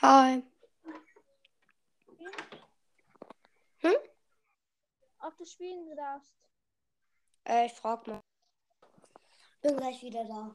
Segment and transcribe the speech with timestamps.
[0.00, 0.42] Hi.
[3.80, 3.96] Hm?
[5.20, 6.32] Ob du spielen darfst.
[7.44, 8.20] Äh, ich frag mal.
[9.62, 10.54] Bin gleich wieder da.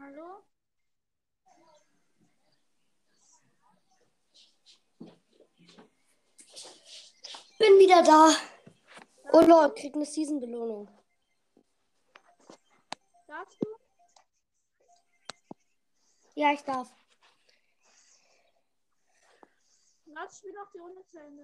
[0.00, 0.44] Hallo?
[7.58, 8.30] Bin wieder da.
[9.32, 10.88] Oh lol, krieg eine Season-Belohnung.
[13.26, 13.66] Darfst du?
[16.36, 16.88] Ja, ich darf.
[20.30, 21.42] Ich spiel noch die Runde zu Ende.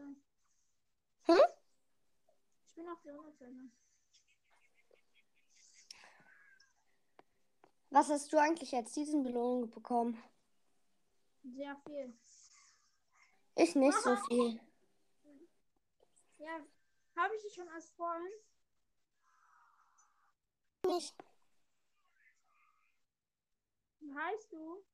[1.24, 1.38] Hm?
[2.62, 3.70] Ich spiel noch die Runde zu Ende.
[7.94, 10.20] Was hast du eigentlich als Season-Belohnung bekommen?
[11.44, 12.12] Sehr viel.
[13.54, 14.60] Ich nicht so viel.
[16.38, 16.58] Ja,
[17.14, 18.34] habe ich dich schon als Freund?
[20.88, 21.14] Nicht.
[24.00, 24.84] Wie heißt du?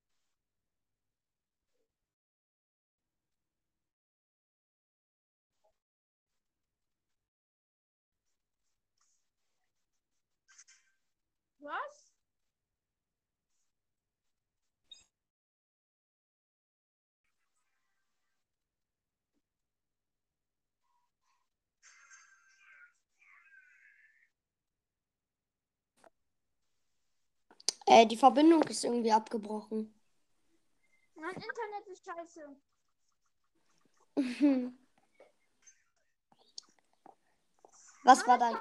[11.61, 12.00] Was?
[27.91, 29.93] Äh, die Verbindung ist irgendwie abgebrochen.
[31.17, 32.57] Mein Internet ist scheiße.
[38.05, 38.55] Was war dein.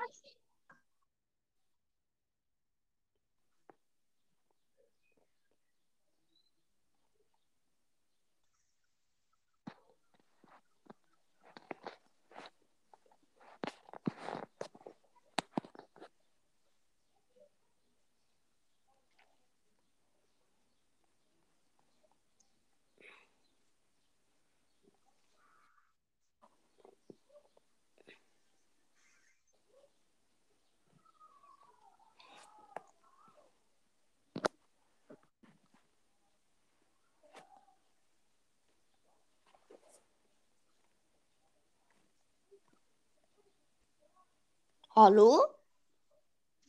[45.01, 45.45] Hallo?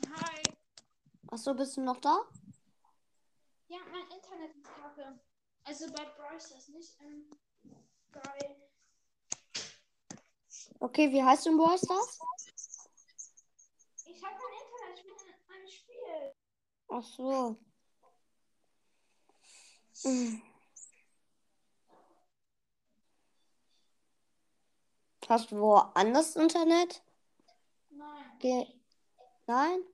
[0.06, 0.42] Hi.
[1.32, 2.16] Achso, bist du noch da?
[3.66, 5.18] Ja, mein Internet ist kacke.
[5.64, 6.04] Also bei
[6.56, 7.28] ist nicht ähm,
[8.12, 8.56] geil.
[10.78, 12.20] Okay, wie heißt du in Brawl Stars?
[14.04, 16.32] Ich habe kein Internet, ich bin in einem Spiel.
[16.86, 17.56] Ach so.
[20.04, 20.40] Hm.
[25.28, 27.02] Hast du woanders Internet?
[28.00, 28.38] Nein.
[28.38, 28.66] Ge
[29.46, 29.84] Nein?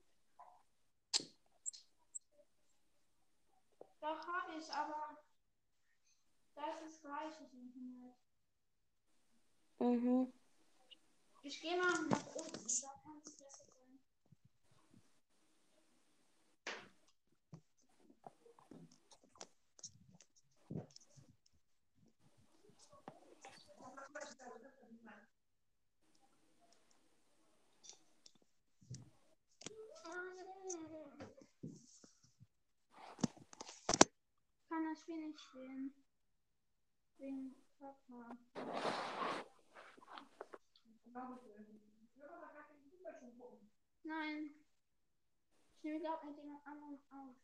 [3.99, 5.17] Doch habe ich, aber
[6.55, 7.03] das ist
[7.51, 8.15] Internet.
[9.79, 10.31] Mhm.
[11.43, 13.99] Ich gehe mal nach unten, da kann es besser sein.
[34.95, 35.93] Spiele nicht den.
[37.19, 38.37] Den Papa.
[44.03, 44.51] Nein.
[45.75, 47.35] Ich nehme glaube mit jemand anderem auf.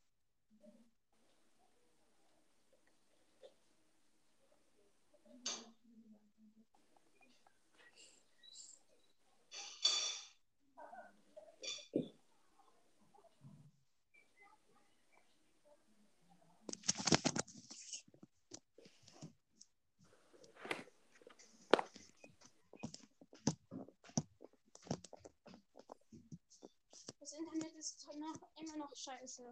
[27.23, 29.43] Das Internet ist noch, immer noch scheiße.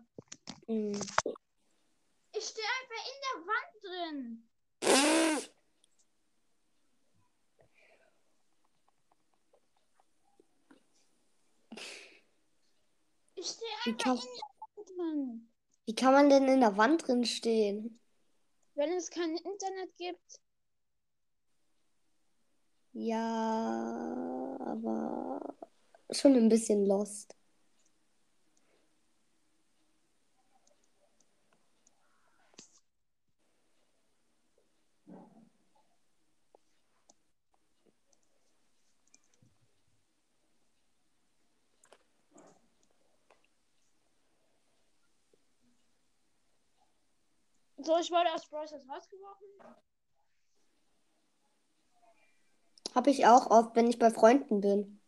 [0.68, 0.94] Hm.
[2.34, 4.50] Ich stehe einfach in der Wand drin.
[13.36, 15.52] Ich stehe einfach kann, in der Wand drin.
[15.86, 18.00] wie kann man denn in der Wand drin stehen?
[18.76, 20.40] Wenn es kein Internet gibt.
[22.94, 25.56] Ja, aber
[26.12, 27.36] schon ein bisschen lost.
[47.84, 49.48] So, ich wurde aus Brawl Stars rausgeworfen.
[52.94, 55.02] Habe ich auch oft, wenn ich bei Freunden bin.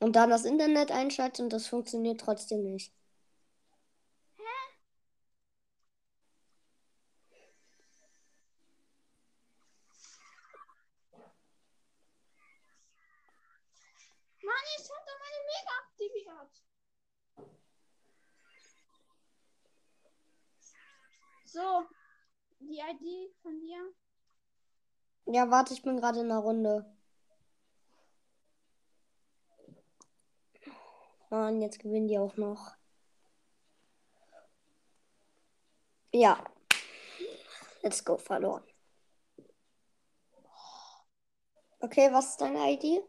[0.00, 2.94] Und dann das Internet einschalte und das funktioniert trotzdem nicht.
[14.40, 16.67] Mann, jetzt hat er meine Mega aktiviert.
[21.58, 21.84] So,
[22.60, 23.92] die ID von dir.
[25.26, 26.86] Ja, warte, ich bin gerade in der Runde.
[31.30, 32.76] Mann, jetzt gewinnen die auch noch.
[36.12, 36.44] Ja.
[37.82, 38.62] Let's go, verloren.
[41.80, 43.02] Okay, was ist deine ID?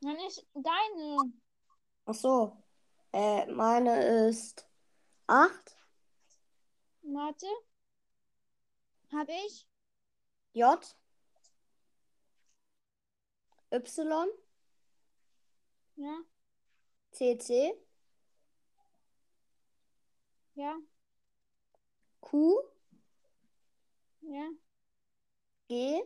[0.00, 1.32] Nein, ich, deine.
[2.04, 2.62] Ach so.
[3.14, 4.68] Äh, meine ist
[5.26, 5.81] 8
[7.02, 7.46] Warte.
[9.12, 9.66] Hab ich?
[10.54, 10.94] J
[13.72, 14.28] Y
[15.96, 16.22] Ja,
[17.12, 17.74] C C
[20.56, 20.76] ja,
[22.22, 22.62] Q
[24.22, 24.48] ja.
[25.68, 26.04] G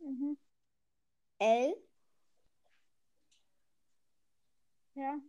[0.00, 0.36] Mhm.
[1.40, 1.74] L
[4.94, 5.20] Ja,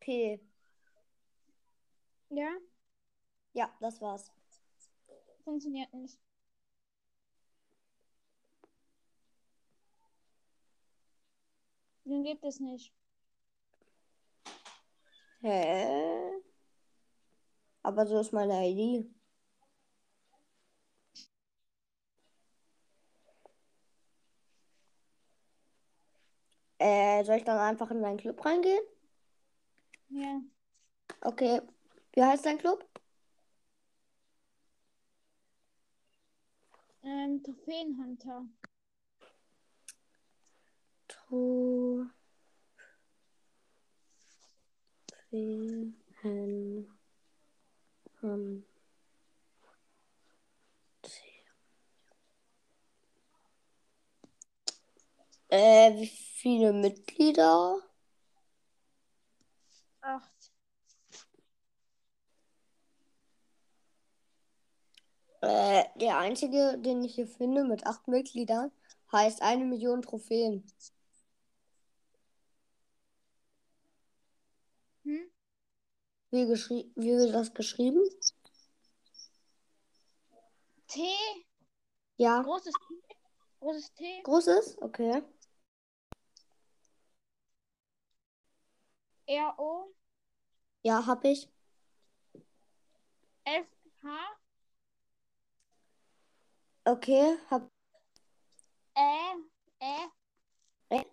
[0.00, 0.40] P.
[2.30, 2.67] ja.
[3.52, 4.30] Ja, das war's.
[5.44, 6.18] Funktioniert nicht.
[12.04, 12.92] Den gibt es nicht.
[15.42, 16.40] Hä?
[17.82, 19.06] Aber so ist meine ID.
[26.78, 28.80] Äh, soll ich dann einfach in deinen Club reingehen?
[30.10, 30.40] Ja.
[31.22, 31.62] Okay.
[32.12, 32.84] Wie heißt dein Club?
[37.08, 38.44] Ähm, Trophäenhunter.
[41.08, 42.12] Trophäen.
[55.50, 57.80] Äh, wie viele Mitglieder?
[60.02, 60.37] Acht.
[65.40, 68.72] Äh, der einzige, den ich hier finde mit acht Mitgliedern,
[69.12, 70.64] heißt eine Million Trophäen.
[75.04, 75.30] Hm?
[76.30, 78.02] Wie, geschrie wie wird das geschrieben?
[80.88, 81.00] T.
[82.16, 82.42] Ja.
[82.42, 83.16] Großes T.
[83.60, 84.22] Großes T.
[84.24, 84.78] Großes?
[84.82, 85.22] Okay.
[89.26, 89.54] R.
[89.58, 89.94] O.
[90.82, 91.48] Ja, hab ich.
[93.44, 93.66] F.
[94.02, 94.08] H.
[96.88, 97.70] Okay, hab.
[98.96, 99.34] Ä.
[99.82, 100.10] Ä.
[100.90, 101.04] Äh?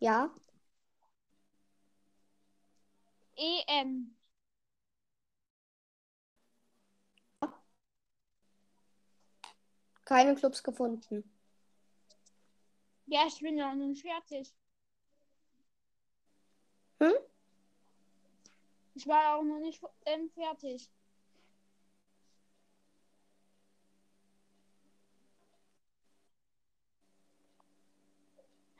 [0.00, 0.30] Ja.
[3.36, 3.64] E.
[3.66, 4.16] N.
[10.04, 11.24] Keine Clubs gefunden.
[13.06, 14.54] Ja, ich bin noch nicht fertig.
[17.00, 17.14] Hm?
[18.94, 20.90] Ich war auch noch nicht ähm, fertig.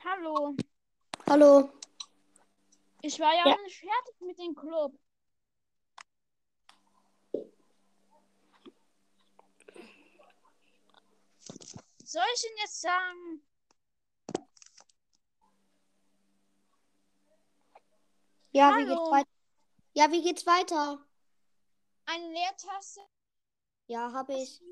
[0.08, 0.54] Hallo.
[1.28, 1.72] Hallo.
[3.02, 3.56] Ich war ja, Ja.
[3.64, 4.96] nicht fertig mit dem Club.
[12.04, 13.42] Soll ich Ihnen jetzt sagen?
[18.52, 19.10] Ja, wie geht's Hallo.
[19.10, 19.30] weiter?
[19.94, 21.04] Ja, wie geht's weiter?
[22.04, 23.00] Eine Leertaste
[23.88, 24.62] Ja, habe ich.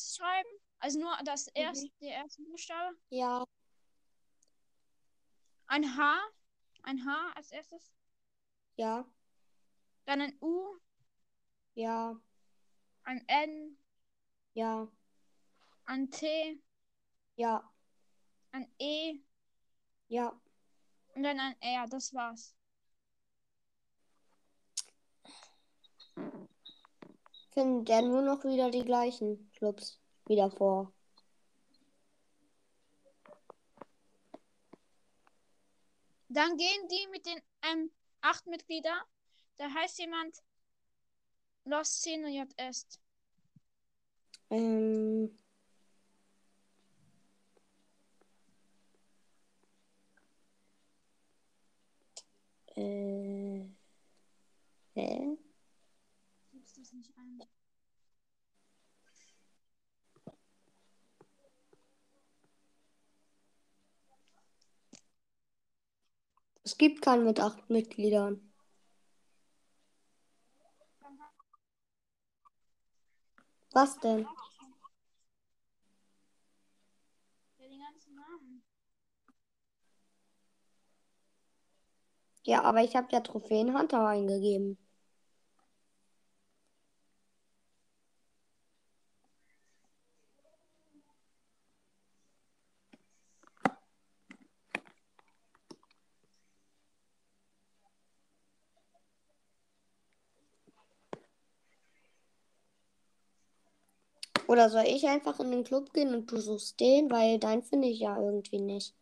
[0.00, 0.63] schreiben?
[0.84, 1.52] Also nur das Mhm.
[1.62, 2.94] erste, der erste Buchstabe.
[3.08, 3.42] Ja,
[5.66, 6.14] Ein H.
[6.82, 7.90] Ein H als erstes.
[8.76, 9.06] ja,
[10.04, 10.76] Dann ein U.
[11.74, 12.20] ja,
[13.04, 13.78] Ein N.
[14.52, 14.86] ja,
[15.86, 16.62] Ein T.
[17.36, 17.72] ja,
[18.52, 19.20] Ein E.
[20.08, 20.38] ja.
[21.14, 21.86] Und dann ein R.
[21.86, 22.54] Das war's.
[27.54, 30.92] Findet er nur noch wieder die gleichen Clubs wieder vor.
[36.28, 37.90] Dann gehen die mit den ähm,
[38.20, 39.00] acht Mitgliedern.
[39.56, 40.42] Da heißt jemand
[41.64, 42.98] Los Cino JS.
[44.50, 45.36] Ähm.
[52.76, 53.68] Äh.
[54.94, 55.38] Hä?
[56.52, 57.42] Gibst das nicht ein?
[66.64, 68.52] Es gibt keinen mit acht Mitgliedern.
[73.74, 74.26] Was denn?
[77.58, 78.62] Ja, den ganzen Namen.
[82.44, 84.78] Ja, aber ich habe ja Trophäenhunter eingegeben.
[104.54, 107.88] Oder soll ich einfach in den Club gehen und du suchst den, weil deinen finde
[107.88, 108.94] ich ja irgendwie nicht.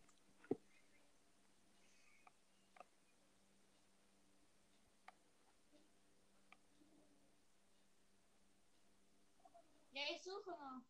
[9.90, 10.80] Ja, ich suche noch.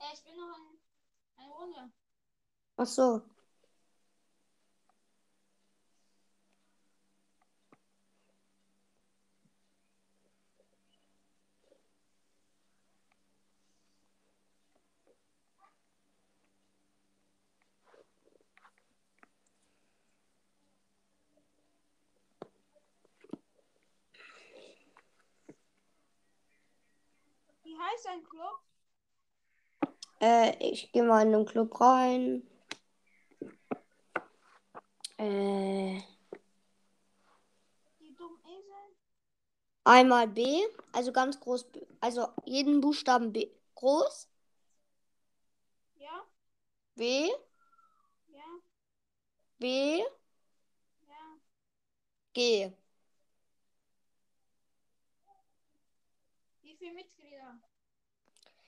[0.00, 1.92] Ja, ich bin noch in eine Runde.
[2.76, 3.22] Ach so.
[27.68, 28.62] Wie heißt dein Club?
[30.20, 32.42] Äh, ich gehe mal in den Club rein.
[35.18, 36.00] Äh,
[39.84, 44.28] einmal B, also ganz groß, B- also jeden Buchstaben B groß,
[45.98, 46.24] Ja,
[46.96, 47.30] B,
[48.32, 48.44] ja,
[49.60, 50.02] B,
[51.08, 51.38] ja.
[52.34, 52.72] G.
[56.62, 57.58] Wie viele Mitglieder?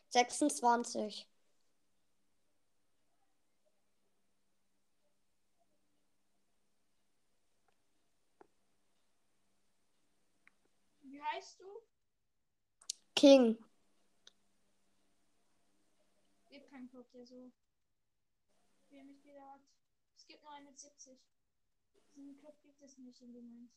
[0.09, 1.29] 26.
[11.03, 11.67] Wie heißt du?
[13.15, 13.59] King.
[16.49, 17.53] Gibt keinen Club, der so
[18.89, 19.61] viele Mitglieder hat.
[20.17, 21.19] Es gibt nur einen mit 70.
[22.17, 23.71] Diesen Club gibt es nicht in dem Moment.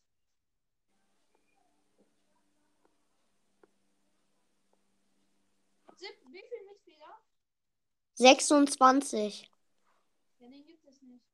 [6.33, 7.21] Wie viele Mitglieder?
[8.15, 9.51] 26.
[10.39, 11.25] Ja, den gibt es nicht.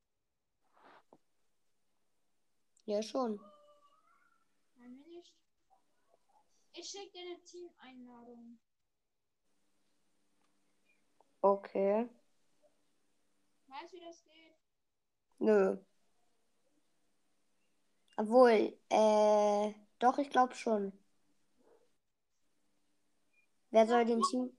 [2.84, 3.40] Ja, schon.
[4.76, 5.34] Nein, mir nicht.
[6.80, 8.58] Ich schicke dir eine Team-Einladung.
[11.44, 12.08] Okay.
[13.66, 14.54] Weißt du, wie das geht?
[15.40, 15.76] Nö.
[18.16, 20.92] Obwohl, äh, doch, ich glaube schon.
[23.70, 24.56] Wer soll den Team,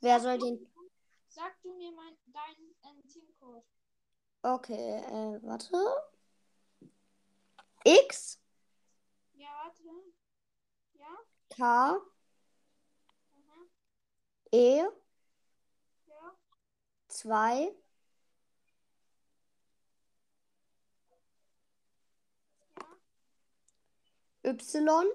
[0.00, 0.66] wer soll den,
[1.28, 3.64] Sag du mir mein, deinen äh, Teamcode.
[4.42, 5.76] okay, äh, warte.
[7.84, 8.38] X,
[9.34, 9.82] Ja, warte.
[10.94, 11.18] Ja?
[11.56, 12.00] K.
[14.52, 14.82] E,
[16.06, 16.32] Ja.
[17.08, 17.72] 2,
[22.76, 22.96] Ja.
[24.44, 25.12] Y,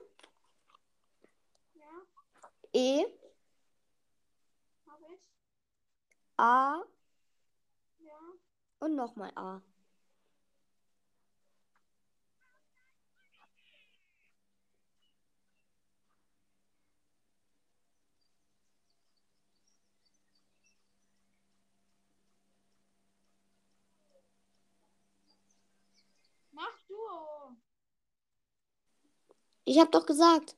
[1.76, 1.92] Ja,
[2.74, 3.06] E.
[6.40, 6.82] A
[8.00, 8.18] Ja.
[8.80, 9.62] und nochmal A.
[26.52, 26.96] Mach du.
[29.68, 30.56] Ich habe doch gesagt.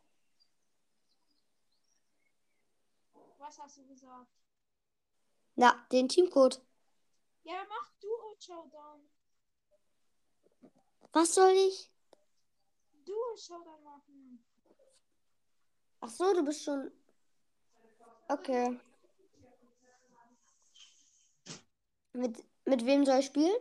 [3.40, 4.32] Was hast du gesagt?
[5.56, 6.62] Na, den Teamcode.
[7.42, 9.10] Ja, mach Duo Showdown.
[11.12, 11.90] Was soll ich?
[13.04, 14.46] Duo Showdown machen.
[16.02, 16.92] Ach so, du bist schon.
[18.28, 18.80] Okay.
[22.14, 23.58] Mit, mit wem soll ich spielen?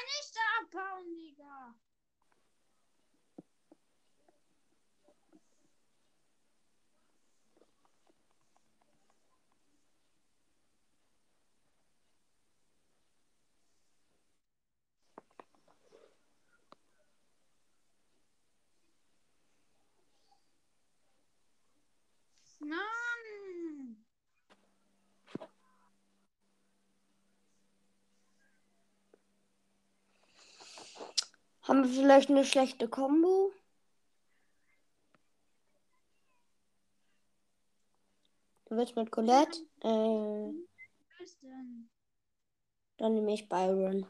[0.04, 1.74] nicht da abhauen, Digga.
[22.60, 23.04] Mann.
[31.64, 33.50] Haben wir vielleicht eine schlechte Combo?
[38.66, 39.60] Du willst mit Colette?
[39.80, 40.52] Äh,
[42.98, 44.06] dann nehme ich Byron.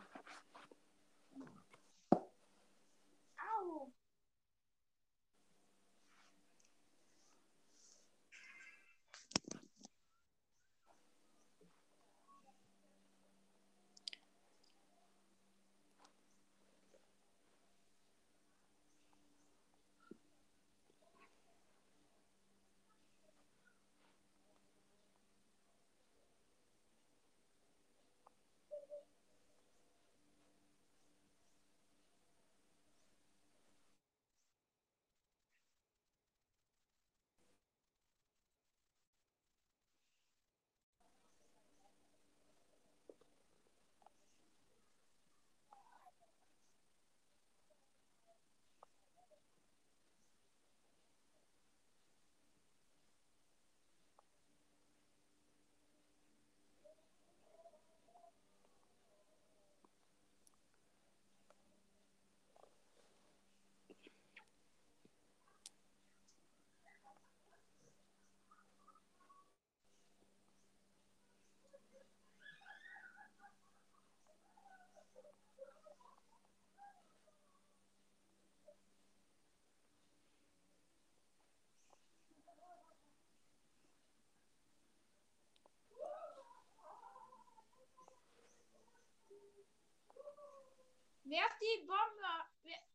[91.35, 92.87] Werf die Bombe wer-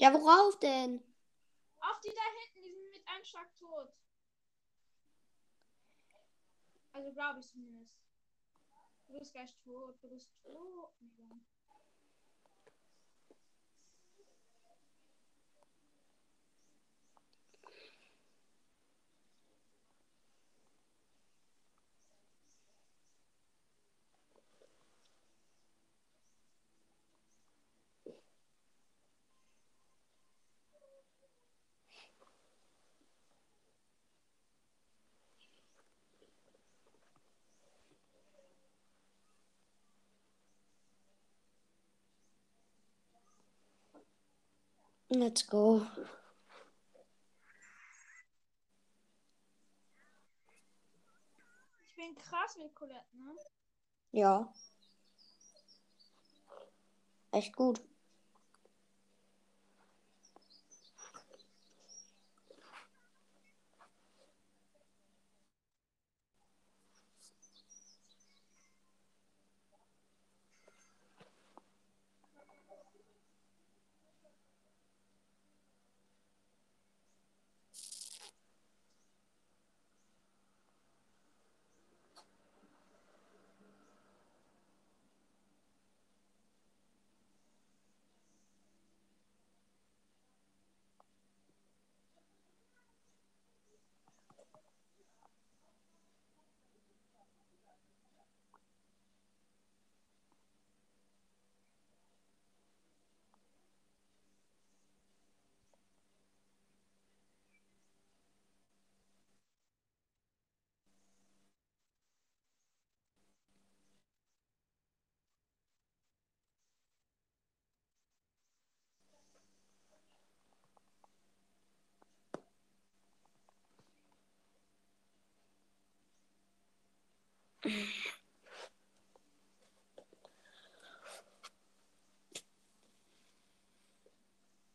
[0.00, 1.00] Ja, worauf denn?
[1.78, 3.94] auf die da hinten, die sind mit einem Schlag tot.
[6.90, 7.94] Also glaube ich zumindest.
[9.06, 10.92] Du bist gleich tot, du bist tot.
[45.08, 45.86] Let's go.
[51.88, 53.36] Ich bin krass mit Colette, ne?
[54.10, 54.52] Ja.
[57.30, 57.80] echt gut.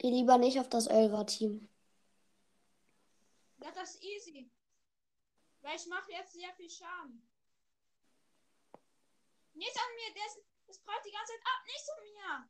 [0.02, 1.70] Geh lieber nicht auf das Elfer-Team.
[3.60, 4.50] Ja, das ist easy.
[5.62, 7.22] Weil ich mache jetzt sehr viel Schaden.
[9.54, 12.50] Nicht an mir, ist, das prallt die ganze Zeit ab, nicht an mir.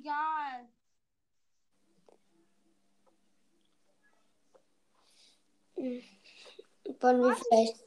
[0.00, 0.68] Egal.
[7.00, 7.84] Wollen wir vielleicht.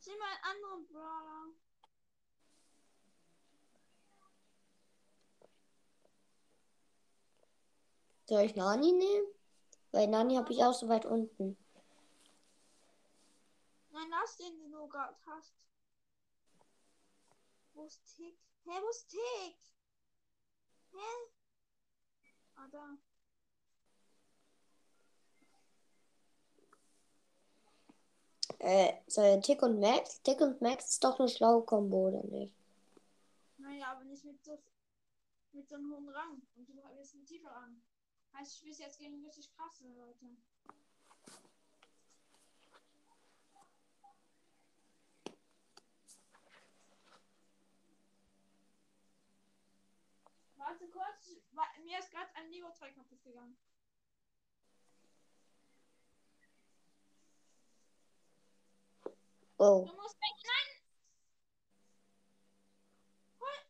[0.00, 1.46] Ich nehme einen anderen Brawler.
[8.26, 9.26] Soll ich Nani nehmen?
[9.92, 11.58] Weil Nani habe ich auch so weit unten.
[13.90, 15.66] Nein, lass den, den du gerade hast.
[17.74, 18.38] Wo ist Tick?
[18.64, 19.79] Hä, wo ist Tick?
[22.56, 22.98] Ah, da.
[28.58, 30.20] Äh, soll Tick und Max?
[30.22, 32.54] Tick und Max ist doch eine schlaue Kombo, oder nicht?
[33.56, 34.58] Naja, aber nicht mit so,
[35.52, 36.42] mit so einem hohen Rang.
[36.56, 37.80] Und du bist ein tiefer Rang.
[38.34, 40.26] Heißt, ich spiele jetzt gegen richtig krasse Leute.
[50.70, 51.36] Warte kurz,
[51.82, 53.56] mir ist gerade ein Lego-Teil kaputt gegangen.
[59.58, 59.84] Oh.
[59.84, 60.36] Du musst weg.
[60.44, 60.80] Nein!
[63.40, 63.66] Hol-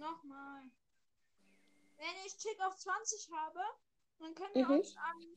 [0.00, 0.62] Nochmal.
[1.98, 3.60] Wenn ich Tick auf 20 habe,
[4.18, 4.74] dann können wir Mhm.
[4.78, 5.36] uns ein,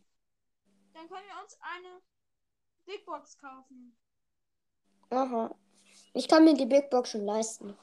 [0.93, 2.01] dann können wir uns eine
[2.85, 3.97] Big Box kaufen.
[5.09, 5.53] Aha.
[6.13, 7.77] Ich kann mir die Big Box schon leisten.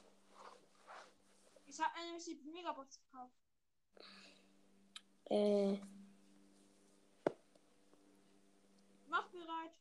[1.67, 3.35] Ich habe mir nämlich die Megabox gekauft.
[5.29, 5.77] Äh,
[9.07, 9.71] Mach bereit.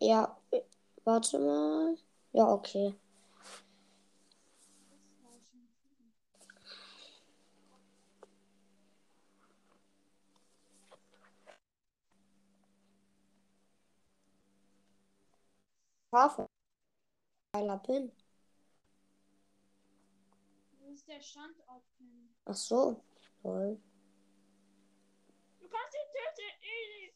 [0.00, 0.38] ja.
[0.50, 0.60] äh,
[1.04, 1.96] Warte mal.
[2.32, 2.94] Ja, okay.
[16.10, 16.48] Schafe.
[17.52, 18.10] Geiler Pin.
[20.80, 21.84] Das ist der Standort.
[22.46, 23.00] Ach so.
[23.42, 23.80] Toll.
[25.60, 27.14] Du kannst ihn töten, easy.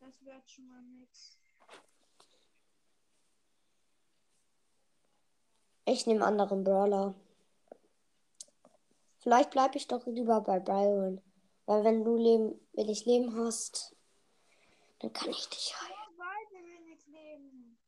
[0.00, 1.38] das wird schon mal nix.
[5.84, 7.14] Ich nehme anderen Brawler.
[9.18, 11.20] Vielleicht bleibe ich doch lieber bei Byron.
[11.66, 13.96] Weil wenn du Leben, wenn ich Leben hast,
[14.98, 15.94] dann kann ich dich heilen.
[16.08, 17.78] Oh, beide wenig Leben.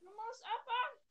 [0.00, 1.06] Du musst abbauen.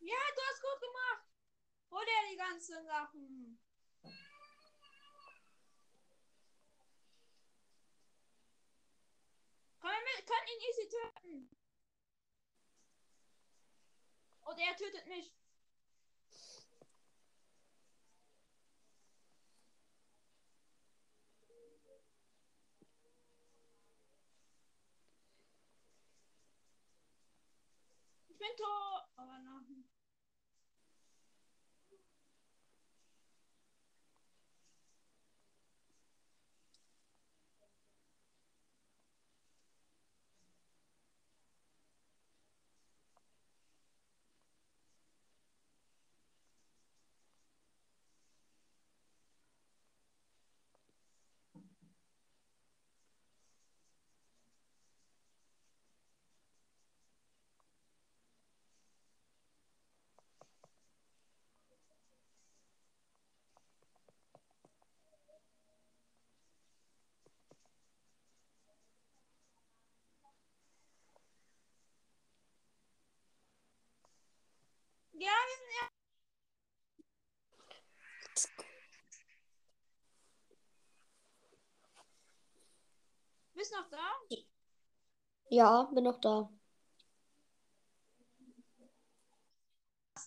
[0.00, 1.24] Ja, du hast gut gemacht.
[1.90, 3.58] Hol dir die ganzen Sachen.
[9.80, 11.50] Komm mit, kann ihn easy töten.
[14.42, 15.32] Oder er tötet mich.
[28.28, 29.08] Ich bin tot.
[29.16, 29.58] Aber noch.
[75.20, 75.88] Ja, wir sind ja.
[83.54, 84.36] Bist noch da?
[85.50, 86.50] Ja, bin noch da.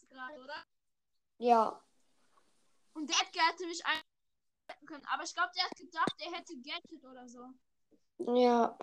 [0.09, 0.65] Gerade, oder?
[1.37, 1.83] Ja.
[2.93, 5.05] Und der Edgar hätte mich einretten können.
[5.05, 7.53] Aber ich glaube, der hat gedacht, er hätte gettet oder so.
[8.19, 8.77] Ja.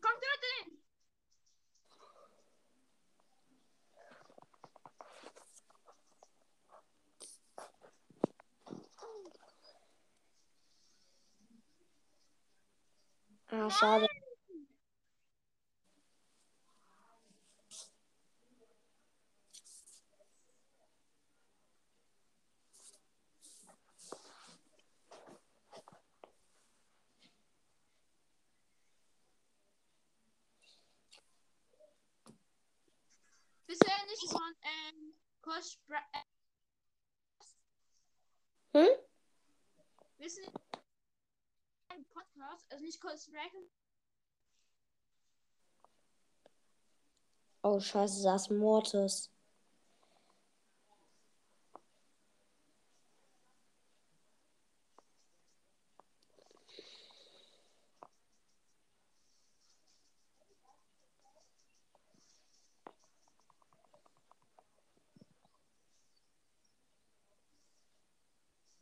[0.00, 0.76] Komm, töte ihn!
[13.58, 14.06] Ah, schade.
[33.66, 36.22] Bisher nicht von ähm, Kost äh,
[38.78, 38.88] Hm?
[40.18, 40.44] wissen
[41.96, 43.70] ein Podcast, also nicht Kost Sprechen.
[47.62, 49.30] Oh, scheiße, das Mortis.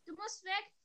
[0.04, 0.83] Du musst weg.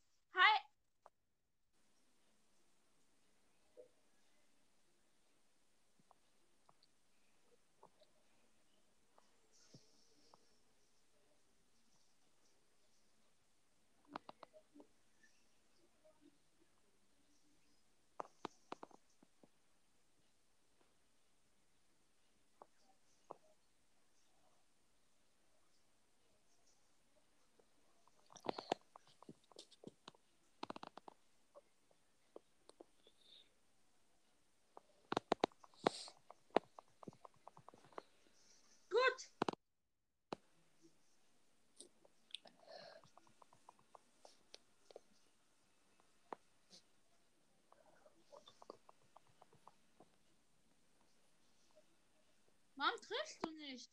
[52.80, 53.92] Warum triffst du nicht?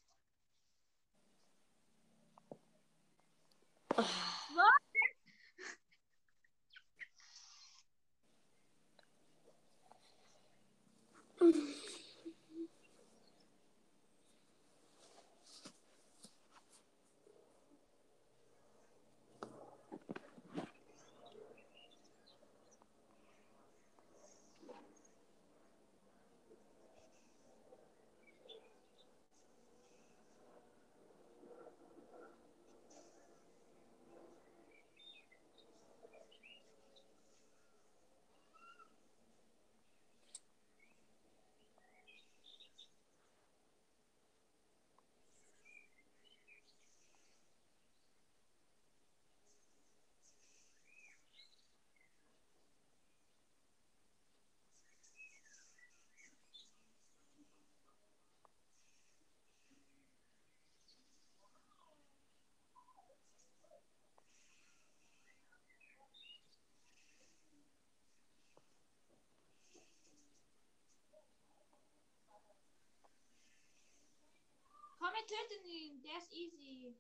[75.17, 76.03] Komm, wir töten ihn.
[76.03, 76.95] Der ist easy.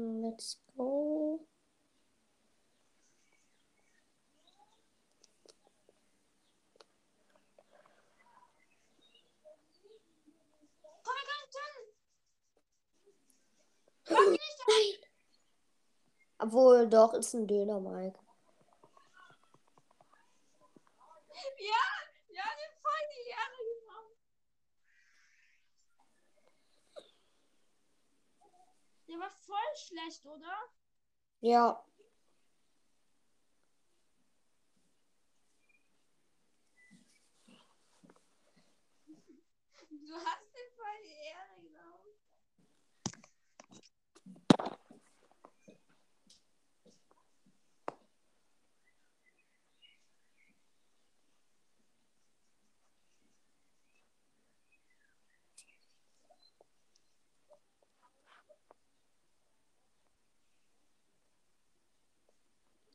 [0.00, 0.58] Nicht
[14.08, 14.96] Nein.
[16.38, 18.18] Obwohl, doch, ist ein Döner, Mike.
[22.28, 24.16] Ja, den voll die Ehre gemacht.
[29.08, 30.56] Der war voll schlecht, oder?
[31.40, 31.84] Ja.
[39.88, 41.80] Du hast den voll die Ehre gemacht.
[41.80, 42.30] Ja!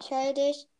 [0.00, 0.73] Ich heil dich.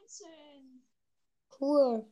[0.00, 0.80] 19.
[1.50, 2.08] Cool.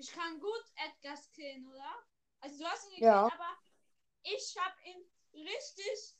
[0.00, 1.94] Ich kann gut Edgars killen, oder?
[2.40, 3.26] Also du hast ihn gekillt, Ja.
[3.26, 3.58] aber
[4.22, 5.04] ich hab ihn
[5.44, 6.16] richtig.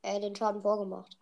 [0.00, 1.18] Äh, den Schaden vorgemacht.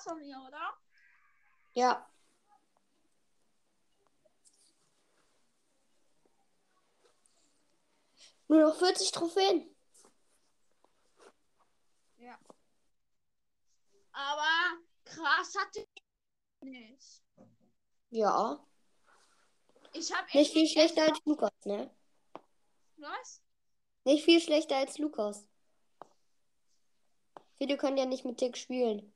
[0.00, 0.72] Krass von mir, oder?
[1.74, 2.06] Ja.
[8.48, 9.76] Nur noch 40 Trophäen.
[12.16, 12.38] Ja.
[14.12, 16.02] Aber krass hatte ich
[16.62, 17.22] nicht.
[18.10, 18.64] Ja.
[19.92, 21.94] Ich habe Nicht viel schlechter als Lukas, ne?
[22.96, 23.42] Was?
[24.04, 25.46] Nicht viel schlechter als Lukas.
[27.58, 29.12] Viele können ja nicht mit Tick spielen.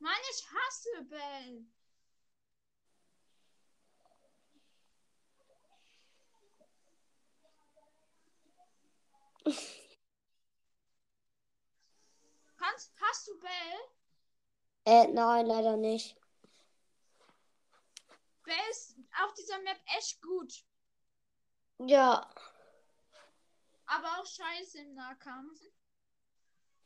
[0.00, 1.66] Mann, ich hasse Bell.
[12.56, 13.78] Kannst, hast du Bell?
[14.84, 16.16] Äh, nein, leider nicht.
[18.44, 20.64] Bell ist auf dieser Map echt gut.
[21.78, 22.28] Ja,
[23.86, 25.60] Aber auch scheiße im Nahkampf.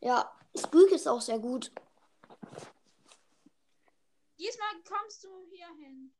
[0.00, 0.30] ja.
[0.56, 1.72] Squeak ist auch sehr gut.
[4.42, 6.12] Diesmal kommst du hier hin.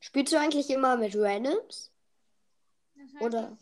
[0.00, 1.92] Spielst du eigentlich immer mit Randoms?
[3.20, 3.56] Oder,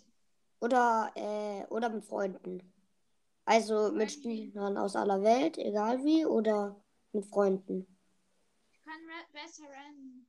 [0.61, 2.73] oder, äh, oder mit Freunden?
[3.45, 4.13] Also mit.
[4.13, 6.81] Spielern aus aller Welt, egal wie, oder
[7.13, 7.87] mit Freunden?
[8.71, 9.01] Ich kann
[9.33, 10.28] besser rennen.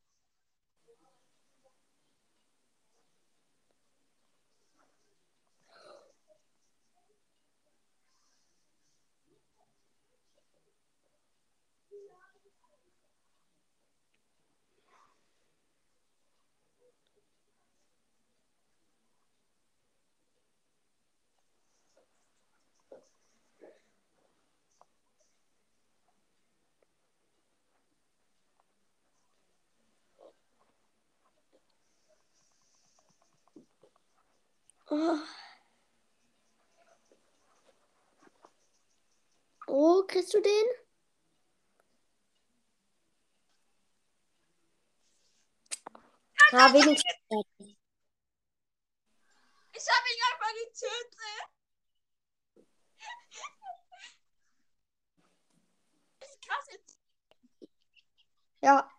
[34.91, 35.19] Oh.
[39.67, 40.51] oh, kriegst du den?
[46.51, 47.13] Ja, wenigstens.
[49.71, 51.49] Ich habe ihn einfach getötet.
[58.61, 58.89] Ja.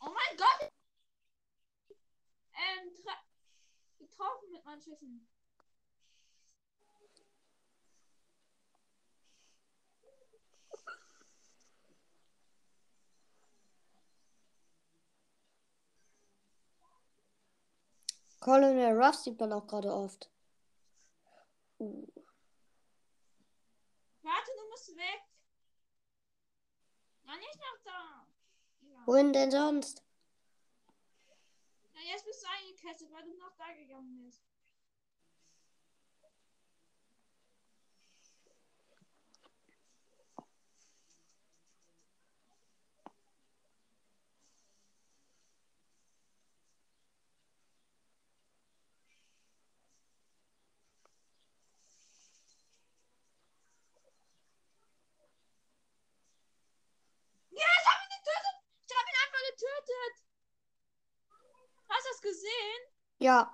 [0.00, 0.70] Oh mein Gott.
[2.54, 2.90] Ähm,
[4.24, 5.28] getroffen mit meinen Schüssen.
[18.40, 20.30] Colonel Ruff sieht man auch gerade oft.
[21.78, 22.06] Uh.
[24.20, 25.22] Warte, du musst weg.
[27.24, 28.26] Ja, nicht nach da.
[28.82, 29.06] Ja.
[29.06, 30.03] Wohin denn sonst?
[32.04, 34.42] Jetzt bist du eingekesselt, weil du nach da gegangen bist.
[63.24, 63.50] Ja.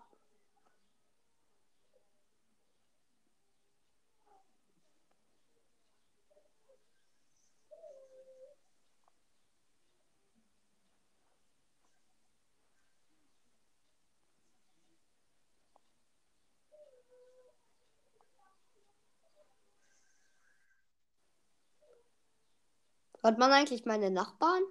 [23.23, 24.63] Hört man eigentlich meine Nachbarn?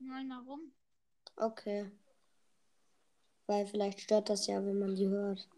[0.00, 0.72] Nein, warum?
[1.40, 1.90] Okay.
[3.46, 5.48] Weil vielleicht stört das ja, wenn man die hört.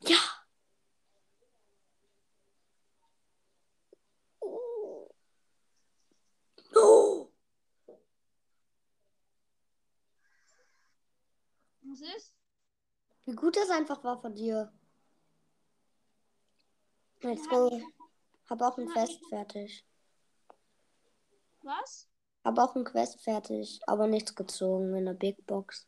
[0.00, 0.18] Ja.
[4.40, 5.08] Oh.
[11.82, 12.34] Was ist?
[13.24, 14.72] Wie gut das einfach war von dir.
[17.20, 17.80] Let's go.
[18.48, 19.84] Hab auch ein Fest fertig.
[21.62, 22.11] Was?
[22.44, 25.86] Habe auch ein Quest fertig, aber nichts gezogen in der Big Box.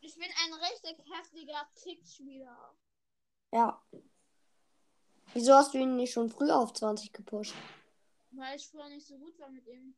[0.00, 2.74] Ich bin ein richtig heftiger Tickspieler.
[3.52, 3.80] Ja.
[5.34, 7.54] Wieso hast du ihn nicht schon früh auf 20 gepusht?
[8.32, 9.94] Weil ich vorher nicht so gut war mit ihm.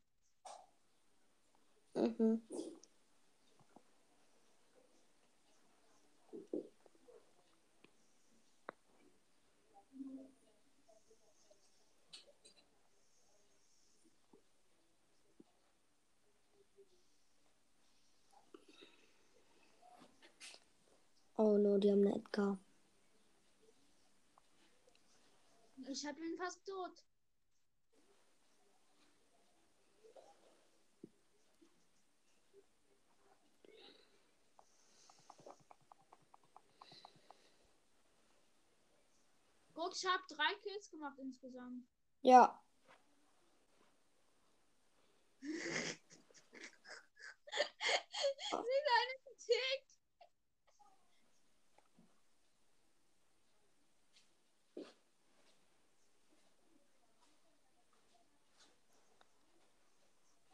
[1.94, 2.42] Mhm.
[21.42, 22.58] Oh no, die haben eine Edgar.
[25.88, 27.02] Ich hab ihn fast tot.
[39.72, 41.86] Guck, ich hab drei Kills gemacht insgesamt.
[42.20, 42.62] Ja.
[45.40, 45.48] Wie
[48.50, 49.99] deine Tick.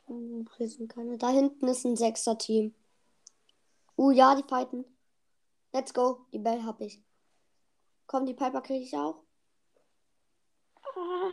[0.07, 1.19] Prison keine.
[1.19, 2.75] Da hinten ist ein sechster Team.
[3.97, 4.85] Uh, ja, die fighten.
[5.73, 6.27] Let's go.
[6.33, 7.03] Die Bell hab ich.
[8.07, 9.23] Komm, die Piper kriege ich auch.
[10.95, 11.33] Ah.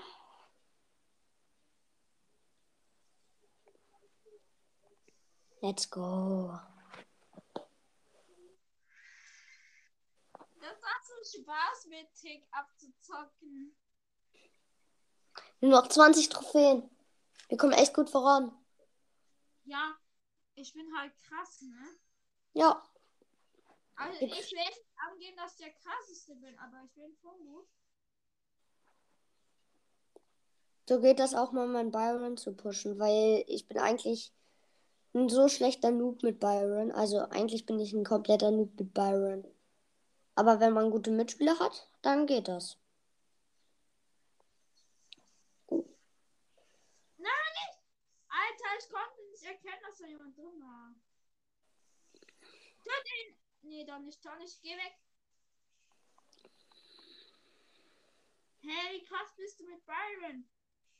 [5.61, 6.59] Let's go.
[10.59, 13.75] Das macht so Spaß mit Tick abzuzocken.
[15.61, 16.89] Nur noch 20 Trophäen.
[17.47, 18.51] Wir kommen echt gut voran.
[19.65, 19.95] Ja,
[20.55, 21.87] ich bin halt krass, ne?
[22.53, 22.83] Ja.
[23.95, 27.67] Also ich, will nicht angeben, dass ich der krasseste bin, aber ich bin voll gut.
[30.87, 34.33] So geht das auch mal, mein Byron zu pushen, weil ich bin eigentlich
[35.13, 36.91] ein so schlechter Noob mit Byron.
[36.91, 39.45] Also eigentlich bin ich ein kompletter Noob mit Byron.
[40.35, 42.77] Aber wenn man gute Mitspieler hat, dann geht das.
[45.69, 45.83] Nein,
[47.17, 47.77] nicht!
[48.27, 49.12] Alter, ich konnte
[49.45, 50.95] erkennen, dass da jemand drin war.
[52.83, 53.37] Töt ihn!
[53.61, 54.61] Nee, doch nicht, doch nicht.
[54.61, 54.99] Geh weg.
[58.61, 60.49] Hey, wie krass bist du mit Byron?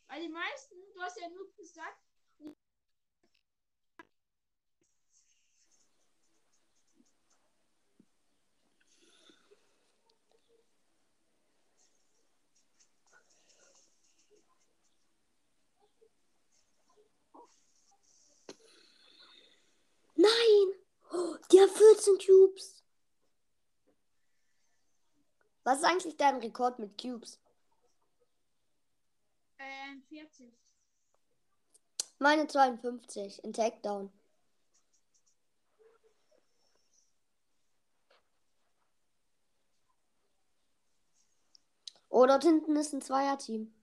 [0.07, 2.03] Weil die meisten, du hast ja nur gesagt,
[20.15, 20.73] Nein!
[21.11, 22.83] Oh, die haben 14 Cubes.
[25.63, 27.39] Was ist eigentlich dein Rekord mit Cubes?
[29.59, 30.51] äh, 40.
[32.19, 34.11] Meine 52 in Takedown.
[42.09, 43.73] Oh, dort hinten ist ein Zweierteam.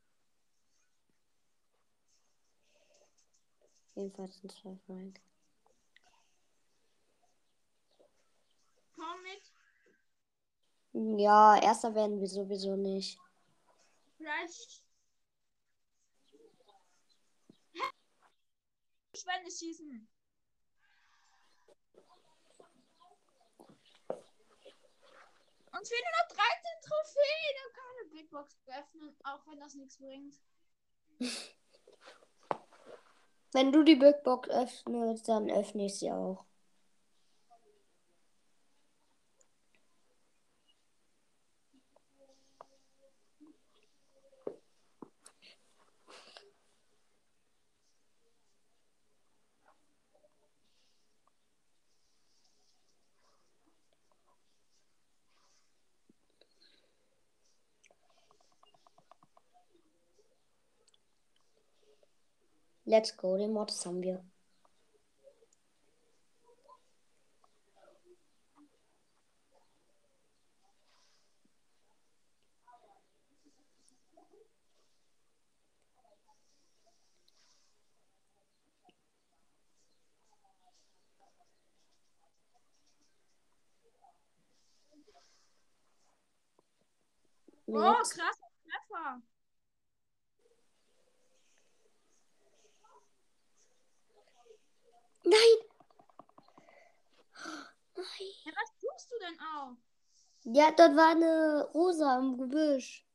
[3.94, 4.78] Jedenfalls ein zwei
[9.00, 9.42] Komm mit.
[11.18, 13.18] Ja, erster werden wir sowieso nicht.
[14.18, 14.84] Vielleicht.
[17.72, 17.80] Hä?
[19.14, 20.06] Schwände schießen.
[25.72, 26.46] Und fehlen nur noch 13
[26.82, 27.54] Trophäen.
[27.56, 30.34] Da kann man eine Big Box öffnen, auch wenn das nichts bringt.
[33.52, 36.44] Wenn du die Big Box öffnest, dann öffne ich sie auch.
[62.90, 64.20] Let's go, den Mortis haben wir.
[87.72, 88.39] Oh, Mit
[95.30, 95.58] Nein!
[97.94, 98.30] Nein!
[98.44, 99.76] Ja, was tust du denn auch?
[100.42, 103.06] Ja, dort war eine Rosa im Gebüsch.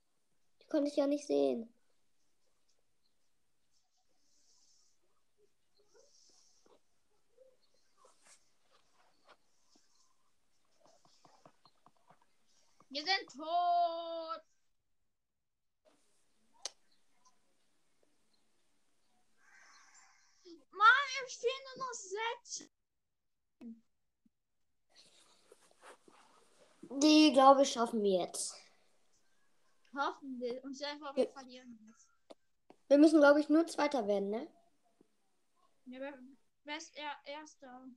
[0.61, 1.69] Die konnte ich ja nicht sehen.
[12.89, 14.54] Wir sind tot.
[20.77, 22.69] Mann, wir fehlen nur noch sechs.
[27.01, 28.55] Die, glaube ich, schaffen wir jetzt.
[29.95, 30.63] Hoffen wir.
[30.63, 32.07] Und einfach, wir verlieren jetzt.
[32.87, 34.47] Wir müssen, glaube ich, nur Zweiter werden, ne?
[35.85, 36.19] Ja, wer,
[36.63, 37.87] wer ist er, Erster?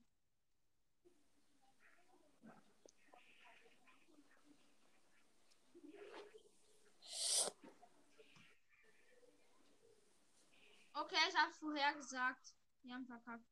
[10.95, 12.58] Okay, ich hab's vorher gesagt.
[12.83, 13.45] Wir haben verkackt.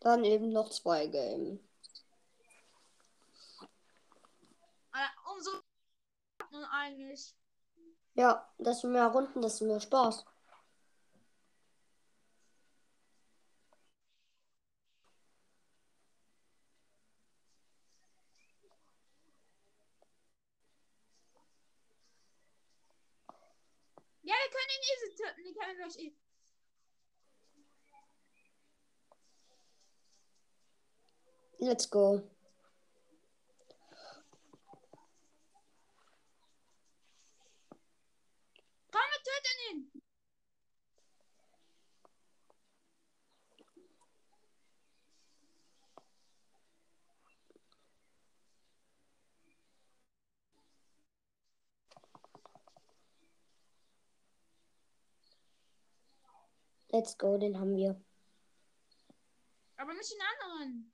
[0.00, 1.60] Dann eben noch zwei Game.
[5.32, 5.62] Umso
[6.70, 7.34] eigentlich.
[8.14, 10.24] Ja, desto mehr Runden, desto mehr Spaß.
[24.22, 25.44] Ja, wir können ihn easy töten.
[25.44, 26.29] Die können wir gleich
[31.62, 32.22] Let's go.
[38.90, 40.02] Komm, wir töten ihn.
[56.88, 58.00] Let's go, den haben wir.
[59.76, 60.92] Aber nicht den anderen.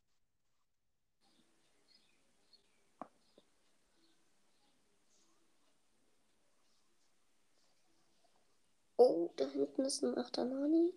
[8.99, 10.93] Oh, da hinten ist ein Achtermani.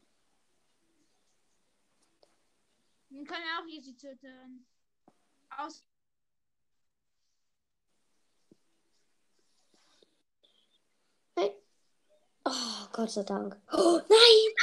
[3.09, 4.65] Wir können er auch easy töten.
[5.49, 5.83] Aus.
[11.35, 11.51] Nein.
[12.45, 13.57] Oh, Gott sei Dank.
[13.71, 14.55] Oh, nein!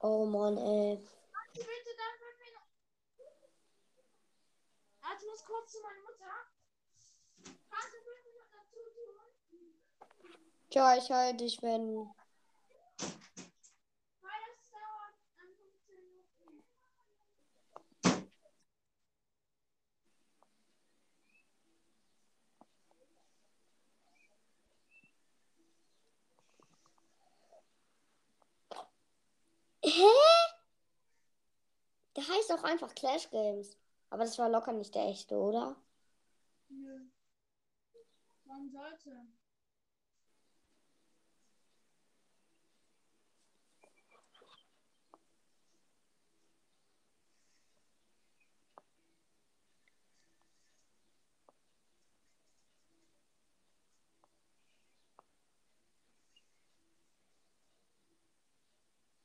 [0.00, 0.98] Oh Mann, ey.
[5.44, 6.30] Muss kurz zu meiner Mutter.
[7.70, 9.74] Kannst du fünf Minuten dazu tun?
[10.70, 12.10] Tja, ich halte dich, wenn.
[14.22, 16.64] Weil das dauert dann 15 Minuten.
[29.84, 30.10] Hä?
[32.16, 33.76] Der heißt auch einfach Clash Games.
[34.10, 35.76] Aber das war locker nicht der echte, oder?
[36.70, 36.98] Nö.
[38.46, 39.10] Warum sollte?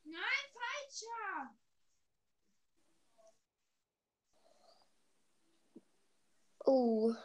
[0.03, 1.55] Nein, falscher!
[6.71, 7.15] Oh.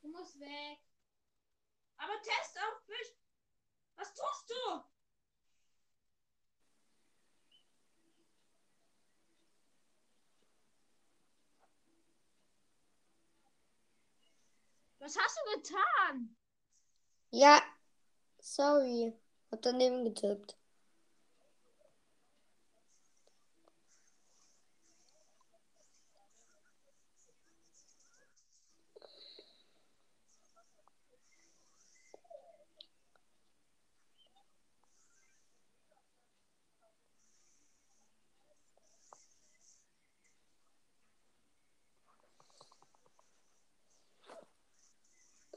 [0.00, 0.78] Du musst weg.
[1.98, 3.14] Aber test auf mich.
[3.96, 4.82] Was tust du?
[15.00, 16.36] Was hast du getan?
[17.30, 17.62] Ja.
[18.38, 19.12] Sorry.
[19.50, 20.56] Hab daneben getippt.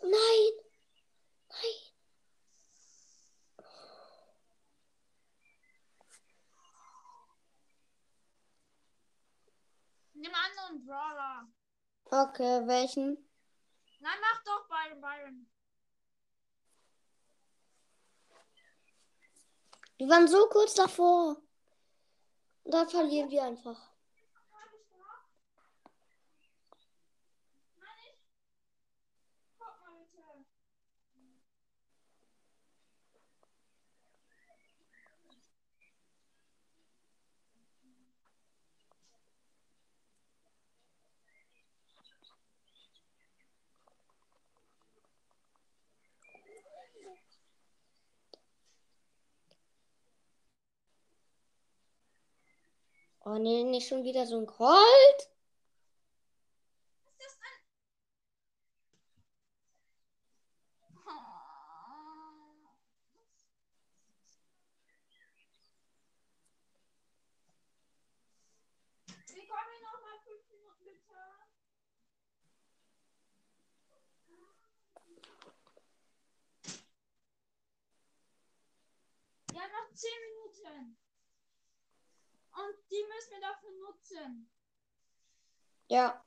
[0.04, 0.52] Nein.
[1.50, 1.94] Nein.
[10.14, 11.48] Nimm anderen Brawler.
[12.14, 13.18] Okay, welchen?
[14.00, 15.48] Nein, mach doch Byron, Byron.
[19.98, 21.38] Wir waren so kurz davor.
[22.66, 23.80] Und dann verlieren wir einfach.
[24.52, 25.28] Hab ich gemacht?
[27.78, 28.20] Nein, ich.
[29.58, 30.46] Guck mal bitte.
[53.26, 55.33] Oh nee, nicht schon wieder so ein Colt.
[79.94, 80.98] 10 Minuten.
[82.56, 84.50] Und die müssen wir dafür nutzen.
[85.88, 86.24] Ja.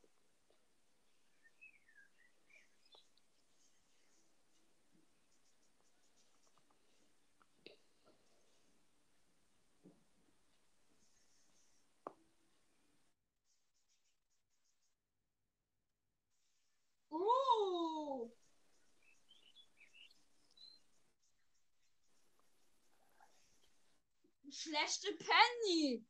[24.58, 26.02] Schlechte Penny.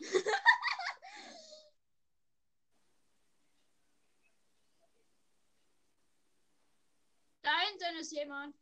[7.42, 8.56] da hinten ist jemand.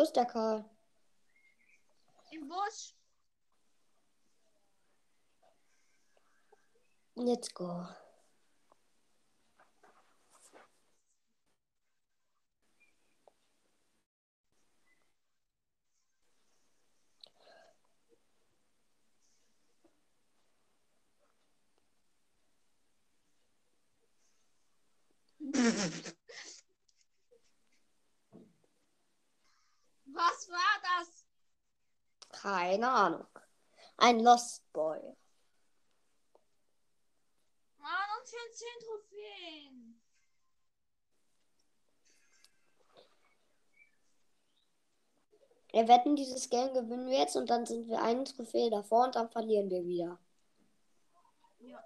[0.00, 0.64] Wo ist der Karl?
[2.30, 2.94] Im Busch.
[7.16, 7.86] Let's go.
[30.12, 31.24] Was war das?
[32.30, 33.26] Keine Ahnung.
[33.96, 35.00] Ein Lost Boy.
[37.78, 40.00] Mann, und fehlen 10 Trophäen.
[45.72, 49.14] Wir wetten, dieses Game gewinnen wir jetzt und dann sind wir eine Trophäe davor und
[49.14, 50.18] dann verlieren wir wieder.
[51.60, 51.84] Ja.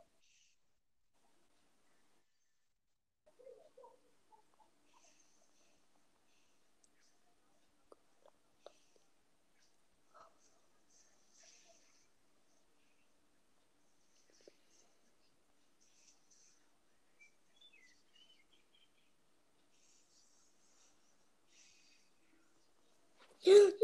[23.47, 23.75] Nein!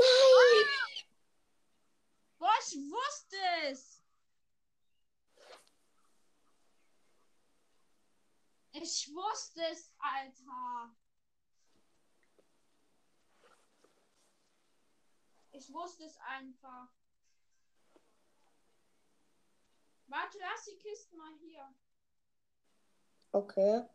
[2.38, 3.36] Boah, ich wusste
[3.70, 4.00] es.
[8.82, 10.96] Ich wusste es, Alter.
[15.52, 16.88] Ich wusste es einfach.
[20.06, 21.74] Warte, lass die Kisten mal hier.
[23.32, 23.86] Okay.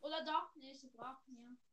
[0.00, 0.54] Oder doch?
[0.56, 1.63] Nee, sie brauchen ja.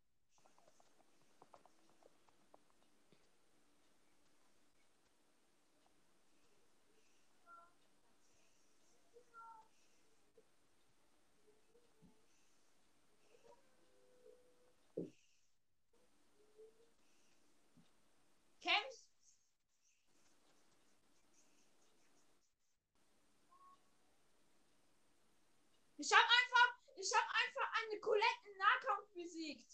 [26.02, 29.72] Ich hab einfach, ich hab einfach eine Colette im Nahkampf besiegt.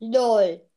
[0.00, 0.68] LOL.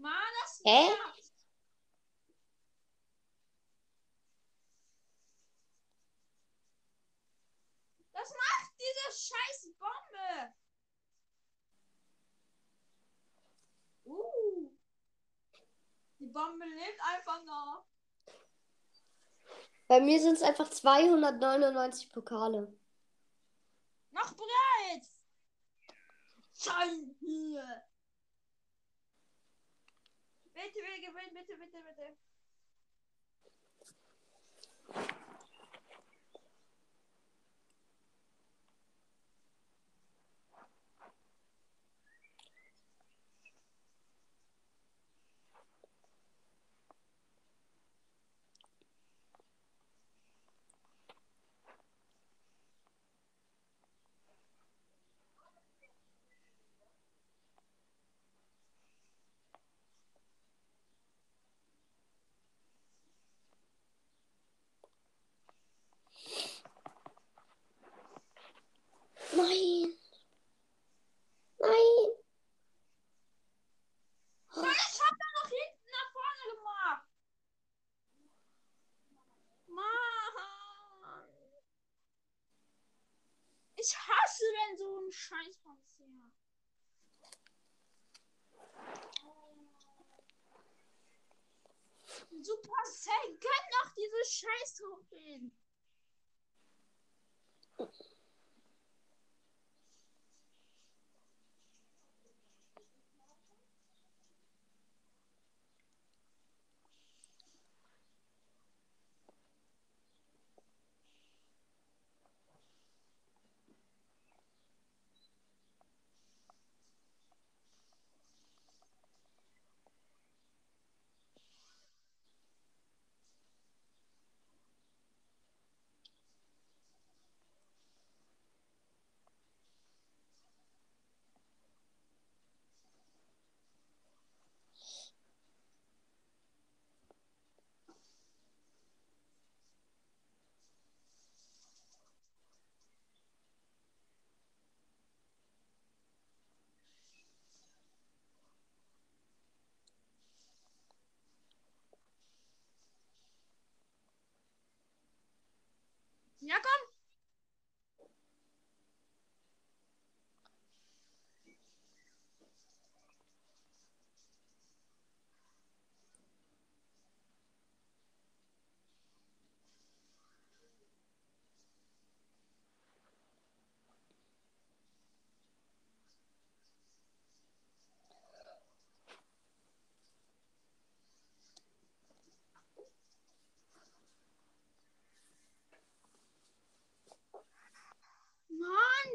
[0.00, 0.88] Mann, das Hä?
[8.12, 10.54] Was macht diese scheiß Bombe?
[14.04, 14.70] Uh.
[16.18, 17.86] Die Bombe lebt einfach noch.
[19.86, 22.78] Bei mir sind es einfach 299 Pokale.
[24.10, 25.08] Noch bereit.
[26.54, 27.87] Schein hier.
[30.58, 32.16] Bitte, wir gewinnen, bitte, bitte, bitte.
[83.88, 86.34] Ich hasse, wenn so ein Scheiß passiert.
[92.42, 94.74] Super Cell, gönn doch diese Scheiß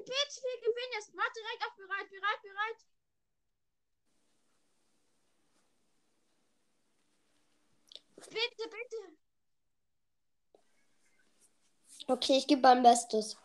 [0.03, 0.23] Trophäen.
[0.27, 1.13] bitte, wir gewinnen jetzt.
[1.13, 2.85] Mach direkt auf bereit, bereit, bereit.
[8.15, 9.17] Bitte, bitte.
[12.07, 13.37] Okay, ich gebe mein Bestes.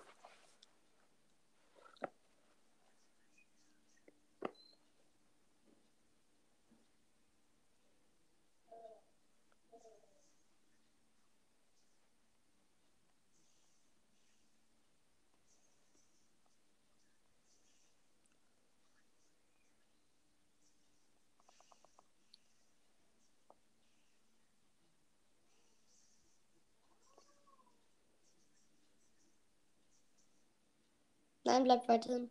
[31.48, 32.30] Nein, bleib weiterhin.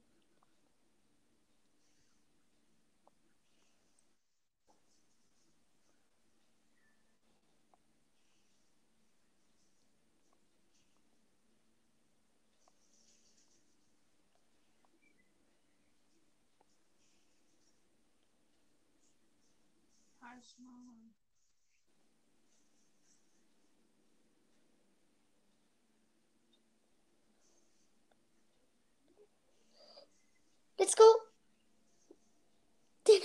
[20.21, 21.06] Halt's Maul.
[30.87, 31.21] Let's go.
[33.05, 33.21] Den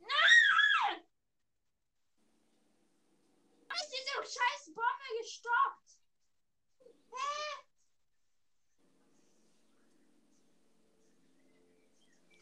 [0.00, 1.02] Nein!
[3.74, 6.02] Ist diese scheiß Bombe gestoppt?
[7.12, 7.64] Hä?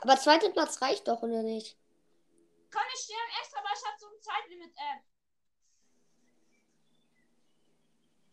[0.00, 1.78] Aber zweiter Platz reicht doch, oder nicht?
[2.72, 5.04] Komm, ich sterbe extra, aber ich hab so ein Zeitlimit-App.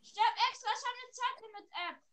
[0.01, 1.95] Sterb extra, ich hab eine Zeitlimit-App.
[2.01, 2.12] Nein!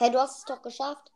[0.00, 1.10] Hey, du hast es doch geschafft.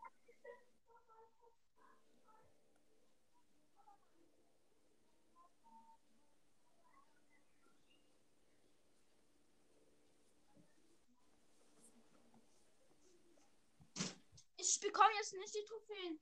[14.56, 16.18] Ich bekomme jetzt nicht die Trophäen.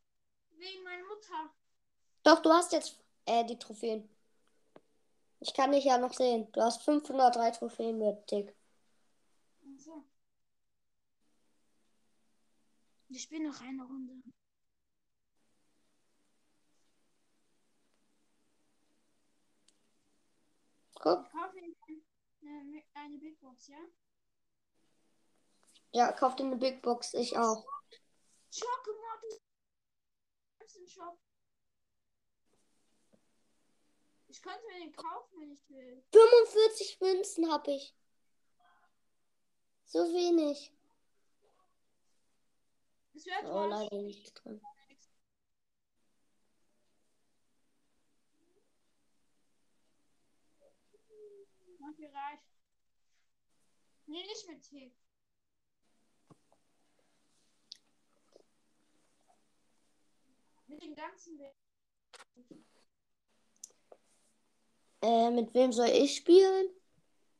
[0.50, 1.54] Wegen meiner Mutter.
[2.24, 4.06] Doch, du hast jetzt äh, die Trophäen.
[5.40, 6.52] Ich kann dich ja noch sehen.
[6.52, 8.54] Du hast 503 Trophäen mit Dick.
[9.64, 10.04] Also.
[13.12, 14.22] Ich spiele noch eine Runde.
[20.94, 21.26] Guck.
[21.26, 23.78] Ich kaufe eine, eine Big Box, ja?
[25.92, 27.14] Ja, kauf dir eine Big Box.
[27.14, 27.66] Ich auch.
[28.52, 29.40] Schokomod
[30.64, 31.18] ist im Shop.
[34.28, 36.04] Ich könnte mir den kaufen, wenn ich will.
[36.12, 37.92] 45 Münzen habe ich.
[39.86, 40.72] So wenig.
[43.14, 43.70] Es wird Oh, was.
[43.70, 44.60] leider nicht drin.
[51.78, 52.42] Mach mir reicht.
[54.06, 54.92] Nee, nicht mit Tee.
[60.66, 61.52] Mit den ganzen Be
[65.02, 66.68] Äh, mit wem soll ich spielen?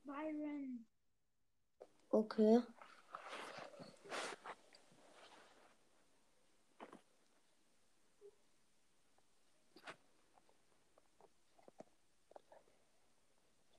[0.04, 0.86] Byron.
[2.10, 2.62] Okay.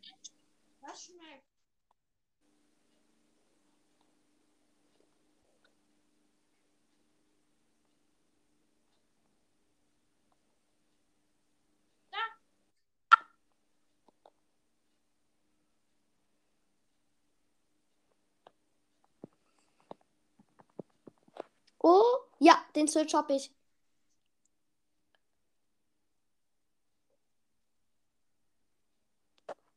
[21.82, 23.50] Oh, ja, den Switch hab ich.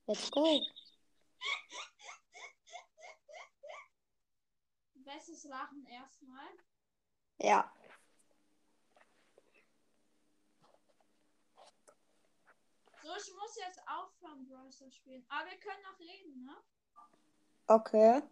[0.09, 0.59] Let's go.
[5.05, 6.49] letztes Lachen erstmal.
[7.37, 7.71] Ja.
[13.03, 15.23] So, ich muss jetzt aufhören, Brawl Stars spielen.
[15.29, 16.57] Aber wir können noch reden, ne?
[17.67, 18.23] Okay.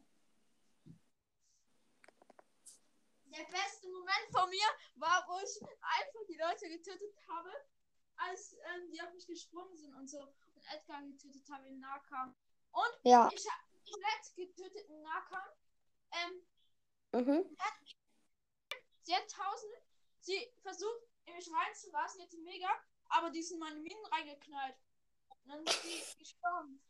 [3.26, 7.52] Der beste Moment von mir war, wo ich einfach die Leute getötet habe,
[8.16, 10.34] als ähm, die auf mich gesprungen sind und so.
[10.58, 12.36] Und Edgar getötet habe im Nahkampf.
[12.72, 13.30] Und Ja.
[13.32, 15.56] ich habe komplett getötet im Nahkampf.
[16.12, 16.42] Ähm,
[17.14, 17.58] Mhm.
[19.04, 19.72] sie hat 1000.
[20.20, 22.68] Sie versucht, in mich reinzulassen, jetzt mega.
[23.10, 24.76] Aber die sind meine Minen reingeknallt.
[25.30, 26.82] Und dann ist sie gestorben.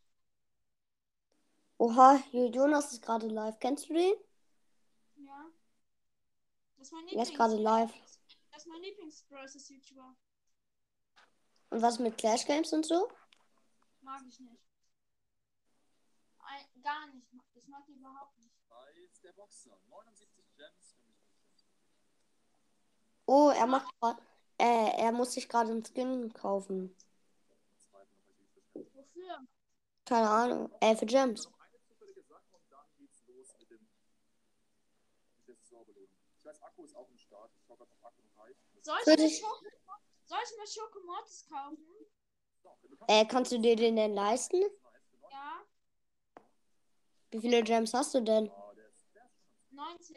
[1.76, 3.58] Oha, Jonas ist gerade live.
[3.60, 4.14] Kennst du den?
[5.16, 5.46] Ja.
[6.76, 7.28] Das ist mein Er Lieblings.
[7.30, 7.92] ist gerade live.
[8.50, 10.16] Das ist mein Lieblings-Brawlers-YouTuber.
[11.70, 13.08] Und was mit Clash Games und so?
[14.02, 14.62] Mag ich nicht.
[16.40, 17.26] Ein, gar nicht.
[17.54, 18.54] Ich mag die überhaupt nicht.
[18.70, 19.78] Als der Boxer.
[19.88, 21.16] 79 Gems für mich.
[23.26, 24.18] Oh, er macht grad,
[24.58, 26.94] äh, er muss sich gerade einen Skin kaufen.
[28.72, 29.46] Wofür?
[30.06, 30.72] Keine Ahnung.
[30.80, 31.44] Äh, für Gems.
[31.44, 33.86] Noch eine zufällige Sache und dann geht's los mit dem
[35.36, 36.08] mit der Saisonbelohnung.
[36.38, 37.50] Ich weiß, Akku ist auch im Start.
[37.62, 38.58] Ich hoffe, ob Akku noch reicht.
[38.76, 39.64] Das Soll ich, Würde mir ich- Schoko,
[40.24, 41.78] soll ich mir Schokomortis kaufen?
[43.06, 44.60] Äh, kannst du dir den denn leisten?
[45.30, 45.64] Ja,
[47.30, 48.50] Wie viele Gems hast du denn?
[48.50, 49.34] Ah, der ist, der ist
[49.68, 50.16] schon 90.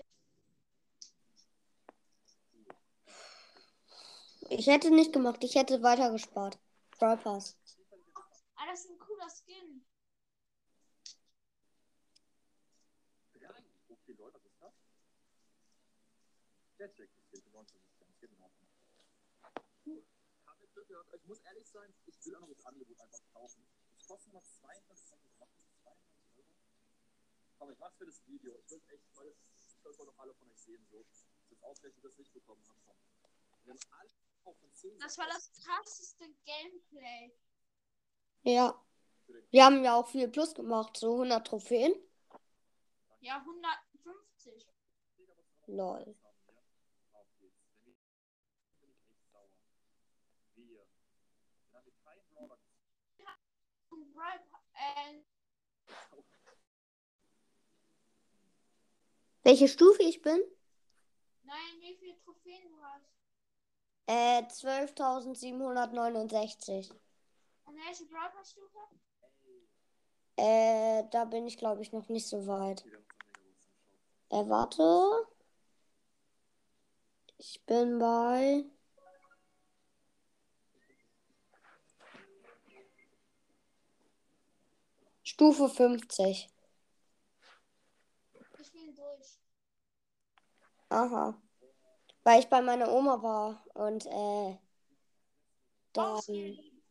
[4.49, 5.43] Ich hätte nicht gemacht.
[5.43, 6.59] Ich hätte weiter gespart.
[6.99, 7.57] Brawl Pass.
[8.55, 9.85] Ah, das ist ein cooler Skin.
[13.33, 13.63] drei.
[13.89, 14.73] Okay, Leute, was ist das?
[16.77, 17.79] Der Jack ist hier für 19
[18.19, 18.35] Gems.
[19.83, 20.03] Puh,
[20.45, 21.13] hab mit Glück gehabt.
[21.15, 23.67] Ich muss ehrlich sein, ich will auch noch das Angebot einfach kaufen.
[23.97, 25.21] Es kostet noch 22 Euro.
[25.39, 26.45] Macht das 22 Euro?
[27.59, 28.55] Aber ich mach's für das Video.
[28.63, 31.03] Ich will echt, weil das, das wollen doch alle von euch sehen, so.
[31.03, 32.81] Das ist ausgerechnet das nicht bekommen haben.
[33.63, 34.09] Wir haben alle
[34.43, 37.31] auch von 10 Das war das krasseste Gameplay.
[38.43, 38.83] Ja.
[39.49, 40.97] Wir haben ja auch viel Plus gemacht.
[40.97, 41.93] So 100 Trophäen.
[43.19, 44.67] Ja, 150.
[45.67, 46.15] Lol.
[47.13, 47.61] Auf geht's.
[47.79, 47.97] Wenn wir
[48.81, 49.49] bin ich echt sauer.
[50.55, 50.85] Wir.
[51.71, 52.57] Dann haben wir keinen Brawler
[53.89, 54.10] Und Brawl, äh,
[59.43, 60.39] Welche Stufe ich bin?
[61.43, 63.09] nein, wie viele Trophäen du hast.
[64.07, 66.91] Äh, 12.769.
[67.65, 68.77] Und welche Brawl Pass Stufe?
[70.37, 72.85] Äh, da bin ich glaube ich noch nicht so weit.
[74.29, 75.27] Äh, warte.
[77.37, 78.63] Ich bin bei.
[85.41, 86.49] Stufe 50.
[88.59, 89.39] Ich bin durch.
[90.89, 91.41] Aha.
[92.23, 94.59] Weil ich bei meiner Oma war und äh.
[95.93, 96.05] Dann.
[96.05, 96.83] Ausreden.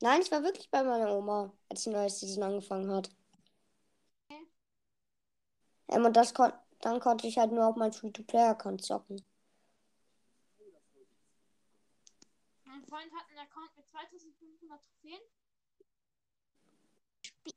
[0.00, 3.08] Nein, ich war wirklich bei meiner Oma, als die neue Season angefangen hat.
[4.28, 4.44] Okay.
[5.90, 9.24] Ähm, und das kon dann konnte ich halt nur auf meinen Free-to-Play-Account zocken.
[12.64, 15.20] Mein Freund hat einen Account mit 2500 Trophäen.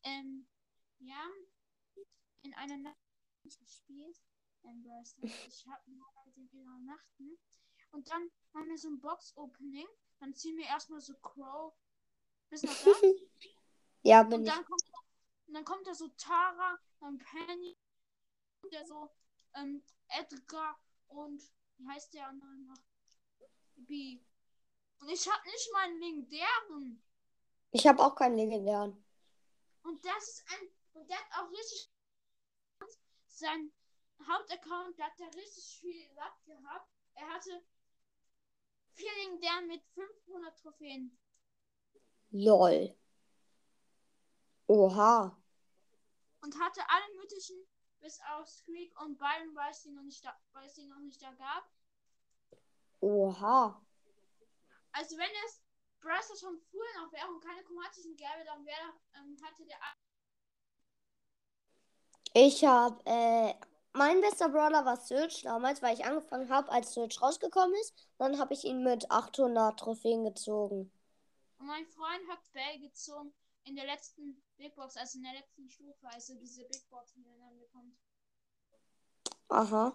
[0.04, 0.48] Ähm,
[1.00, 1.30] ja,
[2.42, 2.98] in einer Nacht
[3.44, 4.18] gespielt.
[5.48, 5.82] Ich habe
[6.26, 7.38] mit dem übernachten.
[7.92, 9.88] Und dann machen wir so ein Box-Opening.
[10.20, 11.74] Dann ziehen wir erstmal so Crow.
[12.50, 12.92] Bis nach da.
[14.04, 14.50] Ja, bin Und ich.
[14.50, 14.84] dann kommt,
[15.48, 17.78] und dann kommt da so Tara, dann Penny,
[18.62, 19.10] und der so
[19.56, 21.42] ähm, Edgar und
[21.78, 22.78] wie heißt der andere noch?
[23.76, 24.20] B.
[25.00, 27.04] Und ich hab nicht mal einen legendären.
[27.72, 29.04] Ich habe auch keinen legendären.
[29.88, 30.70] Und das ist ein.
[30.94, 31.90] Und der hat auch richtig.
[33.28, 33.72] Sein
[34.28, 36.90] Hauptaccount, da hat er richtig viel Luck gehabt.
[37.14, 37.64] Er hatte
[38.94, 41.18] vier legendären mit 500 Trophäen.
[42.32, 42.96] Lol.
[44.68, 45.38] Oha.
[46.42, 47.58] und hatte alle mythischen
[48.00, 51.00] bis auf Squeak und Byron, weil es die noch nicht da, weil es die noch
[51.00, 51.70] nicht da gab.
[53.02, 53.82] Oha.
[54.92, 55.62] Also wenn es
[56.00, 59.78] Brasser schon früher noch wäre und keine chromatischen gäbe, dann wäre ähm, hatte der
[62.34, 63.54] Ich habe, äh,
[63.94, 67.96] mein bester Brawler war Search damals, weil ich angefangen habe, als Search rausgekommen ist.
[68.18, 70.92] Dann habe ich ihn mit 800 Trophäen gezogen.
[71.60, 73.34] und mein Freund hat Bell gezogen
[73.64, 77.24] in der letzten Big Box, also in der letzten Stufe, also diese Big Box, die
[77.24, 77.98] dann bekommt.
[79.50, 79.94] Aha.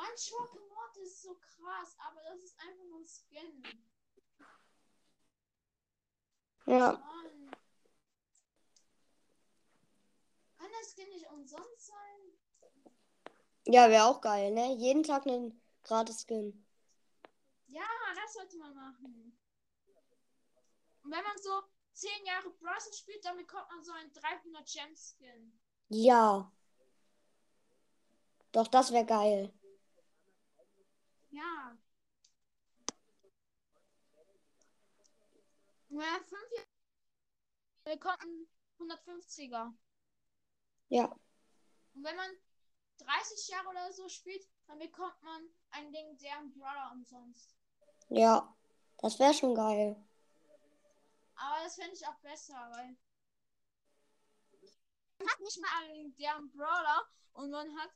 [0.00, 3.62] Mein Schurkenmord ist so krass, aber das ist einfach nur ein Skin.
[6.64, 6.92] Ja.
[6.92, 7.50] Mann.
[10.56, 12.62] Kann das Skin nicht umsonst sein?
[13.66, 14.74] Ja, wäre auch geil, ne?
[14.76, 16.66] Jeden Tag einen gratis Skin.
[17.66, 19.38] Ja, das sollte man machen.
[21.02, 21.62] Und wenn man so
[21.92, 22.98] 10 Jahre Bros.
[22.98, 25.60] spielt, dann bekommt man so einen 300 Gem Skin.
[25.90, 26.50] Ja.
[28.52, 29.52] Doch, das wäre geil.
[31.30, 31.78] Ja.
[36.00, 36.42] Und wenn man 5
[37.84, 38.48] Jahre bekommt
[38.78, 39.74] man 150er.
[40.88, 41.04] Ja.
[41.94, 42.30] Und wenn man
[42.96, 47.54] 30 Jahre oder so spielt, dann bekommt man einen legendären Brawler umsonst.
[48.08, 48.56] Ja.
[48.96, 49.94] Das wäre schon geil.
[51.34, 52.96] Aber das fände ich auch besser, weil
[55.18, 57.90] man hat nicht mal einen legendären Brawler und man hat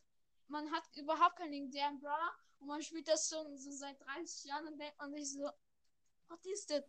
[0.49, 4.67] man hat überhaupt keinen legendären Brawler und man spielt das schon so seit 30 Jahren
[4.67, 5.51] und denkt man sich so,
[6.29, 6.85] was ist das?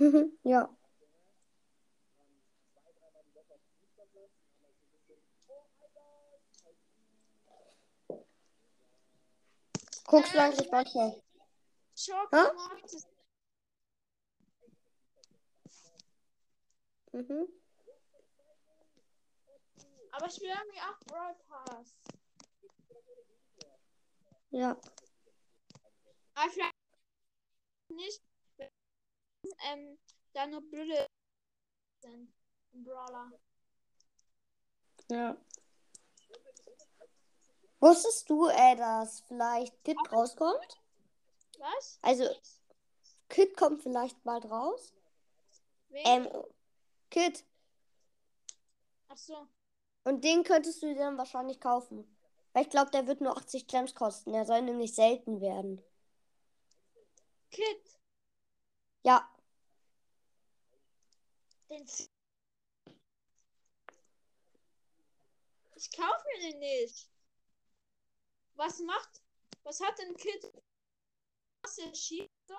[0.44, 0.68] ja.
[10.06, 11.22] Guckst du eigentlich manchmal?
[11.94, 12.36] Schoko
[17.12, 17.48] Mhm.
[20.12, 21.94] Aber ich will irgendwie auch Brawl Pass.
[24.50, 24.76] Ja.
[26.34, 26.74] Aber vielleicht
[27.88, 28.22] nicht,
[29.70, 29.98] ähm,
[30.32, 31.06] da nur blöde
[32.02, 32.32] sind.
[32.72, 33.32] im Brawler.
[35.08, 35.36] Ja.
[37.80, 40.80] Wusstest du, äh, dass vielleicht Kid rauskommt?
[41.58, 41.98] Was?
[42.02, 42.24] Also,
[43.28, 44.92] Kid kommt vielleicht bald raus.
[45.88, 46.02] Wen?
[46.06, 46.28] Ähm,
[47.10, 47.44] Kid.
[49.08, 49.46] Ach so.
[50.04, 52.06] Und den könntest du dir dann wahrscheinlich kaufen.
[52.52, 54.32] Weil ich glaube, der wird nur 80 Gems kosten.
[54.32, 55.82] Der soll nämlich selten werden.
[57.50, 57.98] Kid.
[59.02, 59.28] Ja,
[61.70, 61.86] Den
[65.76, 67.08] ich kaufe mir den nicht.
[68.54, 69.22] Was macht.
[69.62, 70.52] Was hat denn Kid?
[71.62, 72.28] Was er schießt?
[72.46, 72.54] so?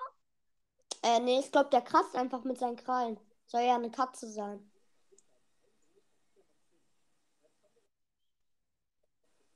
[1.02, 3.20] äh, nee, ich glaube, der kratzt einfach mit seinen Krallen.
[3.46, 4.70] Soll ja eine Katze sein.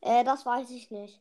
[0.00, 1.20] Äh, das weiß ich nicht.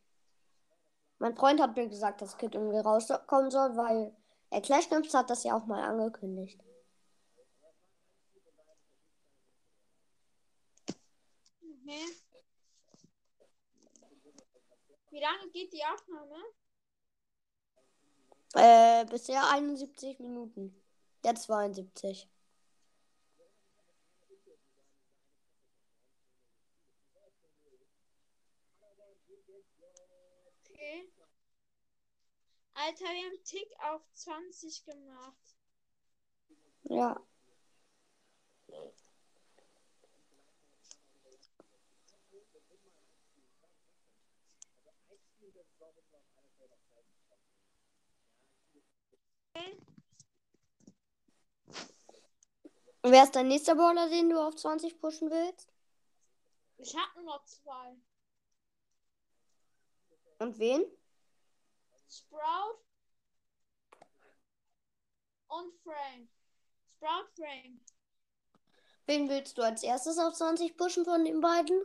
[1.20, 4.16] Mein Freund hat mir gesagt, dass Kid irgendwie rauskommen soll, weil
[4.52, 6.62] er Clash Games hat das ja auch mal angekündigt.
[11.86, 12.16] Okay.
[15.12, 16.36] Wie lange geht die Aufnahme?
[18.56, 20.76] Äh, bisher 71 Minuten.
[21.24, 22.28] Jetzt 72.
[30.64, 31.12] Okay.
[32.74, 35.56] Alter, wir haben Tick auf 20 gemacht.
[36.86, 37.22] Ja.
[53.06, 55.72] Und wer ist dein nächster Brawler, den du auf 20 pushen willst?
[56.78, 57.96] Ich habe nur noch zwei.
[60.40, 60.84] Und wen?
[62.10, 62.80] Sprout
[65.50, 66.30] und Frank.
[66.96, 67.80] Sprout, Frank.
[69.06, 71.80] Wen willst du als erstes auf 20 pushen von den beiden?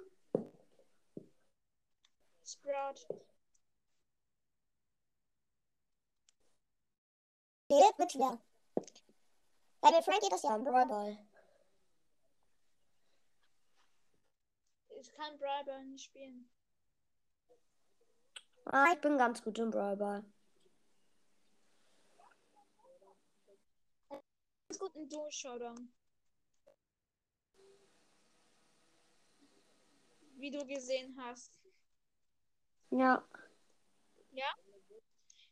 [2.43, 3.21] Sprout.
[7.69, 8.41] Geht mit schwer.
[9.81, 11.17] Bei den Frank geht das ja im Brawlball.
[15.01, 16.51] Ich kann Brawlball nicht spielen.
[18.67, 20.25] Ah, ich bin ganz gut im Brawlball.
[24.69, 25.93] Ganz gut in Duo Showdown.
[30.37, 31.61] Wie du gesehen hast.
[32.91, 33.27] Ja.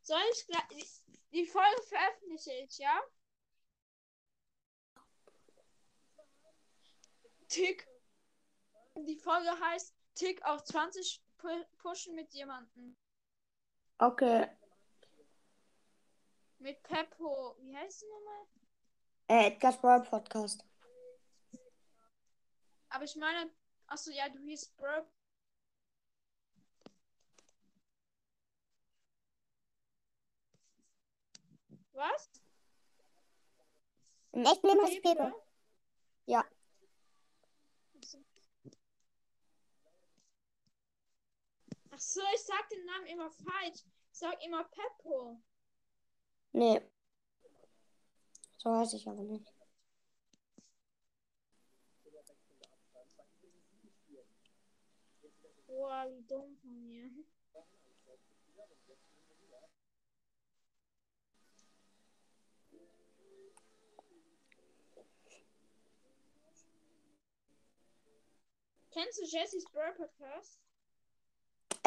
[0.02, 0.68] Soll ich gleich.
[0.68, 3.00] Die, die Folge veröffentliche ich, ja?
[7.48, 7.88] Tick.
[8.96, 11.48] Die Folge heißt Tick auf 20 pu
[11.78, 12.96] pushen mit jemandem.
[13.98, 14.48] Okay.
[16.58, 17.56] Mit Peppo.
[17.60, 18.46] Wie heißt sie nochmal?
[19.28, 20.64] Äh, Edgar's Brawl Podcast.
[22.90, 23.50] Aber ich meine.
[23.86, 25.06] Achso, ja, du hieß Bro.
[31.92, 32.30] Was?
[34.32, 35.02] Im echten Leben heißt?
[35.02, 35.34] Pepe.
[36.26, 36.44] Ja.
[41.98, 43.82] Ach so, ich sag den Namen immer falsch.
[44.12, 45.42] Ich sag immer Peppo.
[46.52, 46.80] Nee.
[48.58, 49.52] So heiße ich aber nicht.
[55.66, 57.10] Boah, wie dumm von mir.
[68.92, 70.67] Kennst du Jessys Bird Podcast?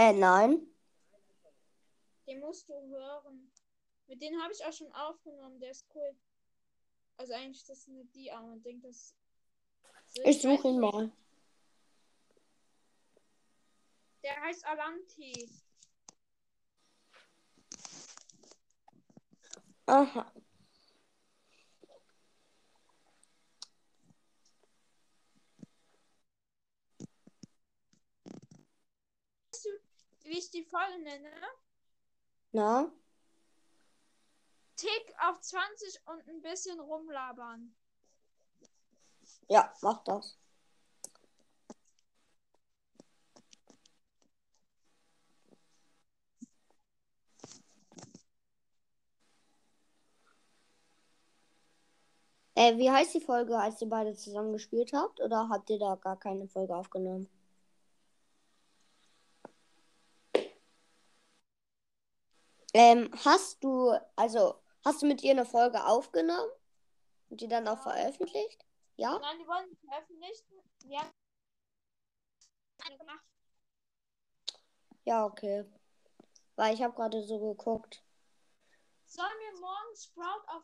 [0.02, 0.68] Äh, nein.
[2.26, 3.52] Den musst du hören.
[4.08, 5.60] Mit denen habe ich auch schon aufgenommen.
[5.60, 6.16] Der ist cool.
[7.18, 9.16] Also eigentlich das ist nicht die, aber man denkt, das.
[10.08, 10.92] So, Ich suche ihn nicht.
[10.92, 11.12] mal.
[14.24, 15.48] Der heißt Alanti.
[19.86, 20.32] Aha.
[29.52, 29.70] Weißt du,
[30.32, 31.30] wie ich die Folge nenne?
[32.54, 32.92] Na?
[34.78, 37.76] Tick auf 20 und ein bisschen rumlabern.
[39.50, 40.38] Ja, mach das.
[52.56, 55.20] Äh, wie heißt die Folge, als ihr beide zusammen gespielt habt?
[55.20, 57.28] Oder habt ihr da gar keine Folge aufgenommen?
[62.74, 66.50] Ähm, hast du, also, hast du mit ihr eine Folge aufgenommen?
[67.30, 68.66] Und die dann auch veröffentlicht?
[68.98, 69.18] Ja?
[69.20, 70.62] Nein, die wollen nicht veröffentlichen.
[70.84, 71.14] Wir haben
[72.86, 73.26] eine gemacht.
[75.06, 75.66] Ja, okay.
[76.56, 78.04] Weil ich habe gerade so geguckt.
[79.06, 80.64] Sollen wir morgen Sprout auf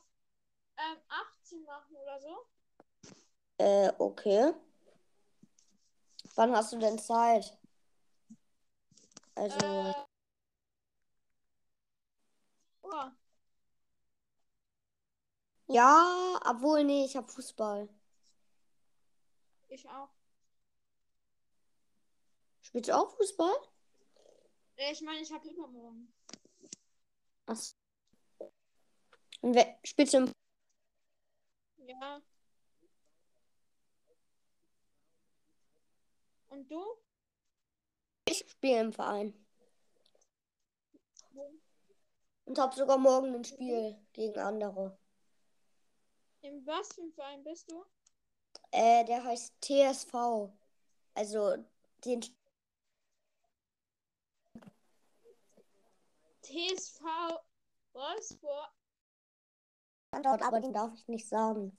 [0.78, 0.98] ähm,
[1.44, 2.48] 18 machen oder so?
[3.58, 4.54] Äh, okay.
[6.36, 7.58] Wann hast du denn Zeit?
[9.36, 9.94] Also, Äh,
[12.92, 13.12] oh,
[15.68, 17.90] ja, obwohl, nee, ich habe Fußball.
[19.68, 20.10] ich auch.
[22.62, 23.54] Spielst du auch Fußball?
[24.78, 26.14] Äh, Ich meine, ich habe übermorgen.
[27.48, 27.60] Ach.
[29.42, 30.32] Und wer, spielst du im
[31.78, 32.22] Ja.
[36.50, 36.82] Und du?
[38.26, 39.47] Ich spiele im Verein.
[42.48, 44.98] Und habe sogar morgen ein Spiel gegen andere.
[46.42, 47.84] In was für einem Verein bist du?
[48.72, 50.50] Äh, der heißt TSV.
[51.14, 51.58] Also,
[52.06, 52.22] den
[56.42, 57.04] TSV
[57.92, 58.72] Wolfsburg.
[60.08, 61.78] Standort, aber den darf ich nicht sagen.